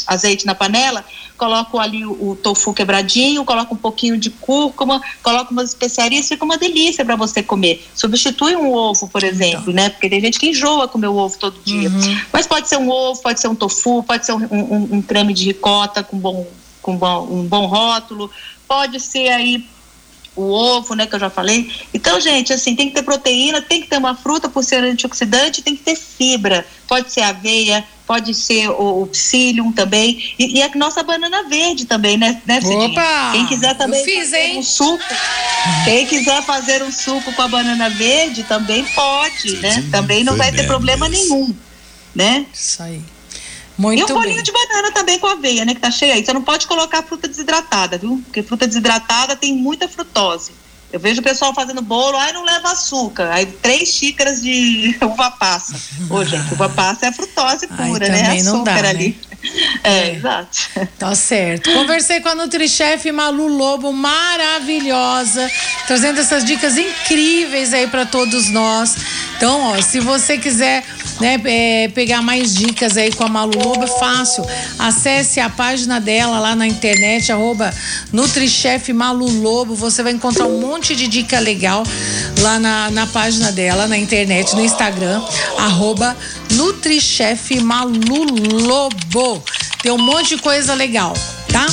azeite 0.05 0.45
na 0.45 0.55
panela, 0.55 1.03
coloco 1.37 1.79
ali 1.79 2.05
o, 2.05 2.31
o, 2.31 2.35
tofu 2.35 2.73
quebradinho, 2.73 3.43
coloco 3.45 3.75
um 3.75 3.77
pouquinho 3.77 4.17
de 4.17 4.29
cúrcuma, 4.29 5.01
coloco 5.21 5.51
umas 5.51 5.69
especiarias, 5.69 6.27
fica 6.27 6.43
uma 6.43 6.57
delícia 6.57 7.05
para 7.05 7.15
você 7.15 7.43
comer. 7.43 7.85
Substitui 7.93 8.55
um 8.55 8.71
ovo, 8.71 9.07
por 9.07 9.23
exemplo, 9.23 9.71
então. 9.71 9.73
né? 9.73 9.89
Porque 9.89 10.09
tem 10.09 10.21
gente 10.21 10.39
que 10.39 10.49
enjoa 10.49 10.87
comer 10.87 11.07
o 11.07 11.15
ovo 11.15 11.37
todo 11.37 11.59
dia. 11.63 11.89
Uhum. 11.89 12.21
Mas 12.31 12.47
pode 12.47 12.67
ser 12.67 12.77
um 12.77 12.89
ovo, 12.89 13.21
pode 13.21 13.39
ser 13.39 13.47
um 13.47 13.55
tofu, 13.55 14.03
pode 14.03 14.25
ser 14.25 14.33
um, 14.33 14.47
um, 14.51 14.87
um 14.95 15.01
creme 15.01 15.33
de 15.33 15.45
ricota 15.45 16.03
com, 16.03 16.17
bom, 16.17 16.47
com 16.81 16.97
bom, 16.97 17.27
um 17.29 17.43
bom 17.43 17.65
rótulo, 17.65 18.31
pode 18.67 18.99
ser 18.99 19.29
aí 19.29 19.65
o 20.37 20.51
ovo, 20.51 20.93
né, 20.93 21.07
que 21.07 21.15
eu 21.15 21.19
já 21.19 21.29
falei. 21.29 21.69
Então, 21.93 22.21
gente, 22.21 22.53
assim, 22.53 22.75
tem 22.75 22.89
que 22.89 22.93
ter 22.93 23.01
proteína, 23.01 23.59
tem 23.59 23.81
que 23.81 23.87
ter 23.87 23.97
uma 23.97 24.15
fruta 24.15 24.47
por 24.47 24.63
ser 24.63 24.83
antioxidante, 24.83 25.63
tem 25.63 25.75
que 25.75 25.83
ter 25.83 25.95
fibra. 25.95 26.65
Pode 26.87 27.11
ser 27.11 27.21
aveia, 27.21 27.83
pode 28.07 28.33
ser 28.33 28.69
o, 28.69 29.03
o 29.03 29.07
psyllium 29.07 29.71
também. 29.73 30.33
E, 30.39 30.57
e, 30.57 30.63
a 30.63 30.71
nossa 30.75 31.03
banana 31.03 31.43
verde 31.43 31.85
também, 31.85 32.17
né, 32.17 32.41
né 32.45 32.59
Opa! 32.63 33.31
Quem 33.33 33.45
quiser 33.45 33.75
também 33.75 34.03
fiz, 34.03 34.25
fazer 34.25 34.37
hein? 34.37 34.59
um 34.59 34.63
suco, 34.63 35.03
quem 35.83 36.07
quiser 36.07 36.41
fazer 36.43 36.81
um 36.81 36.91
suco 36.91 37.33
com 37.33 37.41
a 37.41 37.47
banana 37.49 37.89
verde 37.89 38.43
também 38.43 38.85
pode, 38.85 39.57
né? 39.57 39.83
Também 39.91 40.23
não 40.23 40.37
vai 40.37 40.51
ter 40.53 40.65
problema 40.65 41.09
nenhum, 41.09 41.53
né? 42.15 42.45
Isso 42.53 42.81
aí. 42.81 43.01
Muito 43.77 43.99
e 43.99 44.03
um 44.03 44.07
bolinho 44.07 44.35
bem. 44.35 44.43
de 44.43 44.51
banana 44.51 44.91
também 44.91 45.19
com 45.19 45.27
aveia, 45.27 45.63
né? 45.65 45.75
Que 45.75 45.81
tá 45.81 45.91
cheio 45.91 46.13
aí. 46.13 46.25
Você 46.25 46.33
não 46.33 46.41
pode 46.41 46.65
colocar 46.65 47.03
fruta 47.03 47.27
desidratada, 47.27 47.97
viu? 47.97 48.21
Porque 48.25 48.41
fruta 48.41 48.65
desidratada 48.65 49.35
tem 49.35 49.53
muita 49.53 49.87
frutose. 49.87 50.51
Eu 50.91 50.99
vejo 50.99 51.19
o 51.19 51.23
pessoal 51.23 51.53
fazendo 51.53 51.81
bolo, 51.81 52.17
aí 52.17 52.31
não 52.31 52.45
leva 52.45 52.71
açúcar. 52.71 53.29
Aí 53.31 53.45
três 53.45 53.89
xícaras 53.89 54.41
de 54.41 54.97
uva 55.03 55.31
passa. 55.31 55.75
Ô, 56.09 56.23
gente, 56.23 56.53
uva 56.53 56.69
passa 56.69 57.07
é 57.07 57.11
frutose 57.11 57.67
pura, 57.67 58.07
né? 58.07 58.37
Açúcar 58.37 58.51
não 58.51 58.63
dá, 58.63 58.89
ali. 58.89 59.09
Né? 59.09 59.27
É, 59.83 59.89
é, 59.89 60.15
exato. 60.15 60.57
Tá 60.97 61.13
certo. 61.13 61.71
Conversei 61.71 62.19
com 62.21 62.29
a 62.29 62.35
NutriChef 62.35 63.11
Malu 63.11 63.47
Lobo, 63.47 63.93
maravilhosa, 63.93 65.49
trazendo 65.85 66.19
essas 66.19 66.43
dicas 66.43 66.77
incríveis 66.77 67.73
aí 67.73 67.87
para 67.87 68.05
todos 68.05 68.49
nós. 68.49 68.95
Então, 69.37 69.61
ó, 69.61 69.81
se 69.81 69.99
você 69.99 70.35
quiser 70.35 70.83
né, 71.21 71.39
é, 71.45 71.87
pegar 71.89 72.23
mais 72.23 72.55
dicas 72.55 72.97
aí 72.97 73.13
com 73.13 73.23
a 73.23 73.29
Malu 73.29 73.57
Lobo, 73.63 73.83
é 73.83 73.99
fácil. 73.99 74.43
Acesse 74.79 75.39
a 75.39 75.47
página 75.47 76.01
dela 76.01 76.39
lá 76.39 76.55
na 76.55 76.65
internet, 76.65 77.31
arroba 77.31 77.71
NutriChef 78.11 78.91
Malu 78.93 79.29
Lobo. 79.41 79.75
Você 79.75 80.01
vai 80.01 80.13
encontrar 80.13 80.47
um 80.47 80.59
monte 80.59 80.95
de 80.95 81.07
dica 81.07 81.39
legal 81.39 81.83
lá 82.41 82.59
na, 82.59 82.89
na 82.89 83.05
página 83.05 83.51
dela, 83.51 83.87
na 83.87 83.97
internet, 83.97 84.55
no 84.55 84.61
Instagram, 84.61 85.21
arroba 85.59 86.17
NutriChef 86.53 87.59
Malu 87.59 88.25
Lobo. 88.65 89.43
Tem 89.83 89.91
um 89.91 89.99
monte 89.99 90.35
de 90.35 90.41
coisa 90.41 90.73
legal, 90.73 91.13
tá? 91.51 91.67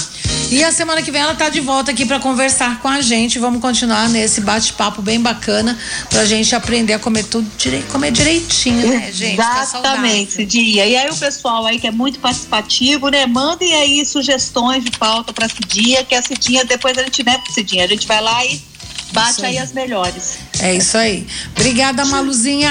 E 0.50 0.62
a 0.62 0.70
semana 0.70 1.02
que 1.02 1.10
vem 1.10 1.20
ela 1.20 1.34
tá 1.34 1.48
de 1.48 1.60
volta 1.60 1.90
aqui 1.90 2.06
para 2.06 2.20
conversar 2.20 2.80
com 2.80 2.88
a 2.88 3.00
gente. 3.00 3.38
Vamos 3.38 3.60
continuar 3.60 4.08
nesse 4.08 4.40
bate-papo 4.40 5.02
bem 5.02 5.20
bacana 5.20 5.76
pra 6.08 6.24
gente 6.24 6.54
aprender 6.54 6.92
a 6.92 6.98
comer 6.98 7.24
tudo 7.24 7.50
direito, 7.56 7.90
comer 7.90 8.12
direitinho, 8.12 8.88
né, 8.88 9.10
gente? 9.12 9.40
Exatamente, 9.40 10.32
Cidinha. 10.32 10.86
E 10.86 10.96
aí 10.96 11.10
o 11.10 11.16
pessoal 11.16 11.66
aí 11.66 11.78
que 11.78 11.86
é 11.86 11.90
muito 11.90 12.18
participativo, 12.20 13.08
né? 13.08 13.26
Mandem 13.26 13.74
aí 13.74 14.06
sugestões 14.06 14.84
de 14.84 14.90
pauta 14.92 15.32
pra 15.32 15.48
Cidinha, 15.48 16.04
que 16.04 16.14
a 16.14 16.22
Cidinha, 16.22 16.64
depois 16.64 16.96
a 16.98 17.02
gente 17.02 17.24
né, 17.24 17.40
Cidinha, 17.50 17.84
a 17.84 17.88
gente 17.88 18.06
vai 18.06 18.20
lá 18.20 18.44
e 18.44 18.62
bate 19.12 19.44
aí. 19.44 19.56
aí. 19.56 19.58
as 19.58 19.72
melhores. 19.72 20.38
É 20.60 20.74
isso 20.74 20.96
aí. 20.96 21.26
Obrigada, 21.56 22.04
Maluzinha. 22.04 22.70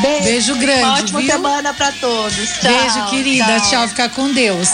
Beijo, 0.00 0.24
Beijo 0.24 0.54
grande. 0.56 0.82
Uma 0.82 0.94
ótima 0.94 1.20
viu? 1.20 1.30
semana 1.30 1.74
para 1.74 1.92
todos. 1.92 2.48
Tchau, 2.60 2.72
Beijo, 2.72 3.10
querida. 3.10 3.60
Tchau. 3.60 3.70
tchau. 3.70 3.88
Fica 3.88 4.08
com 4.08 4.32
Deus. 4.32 4.68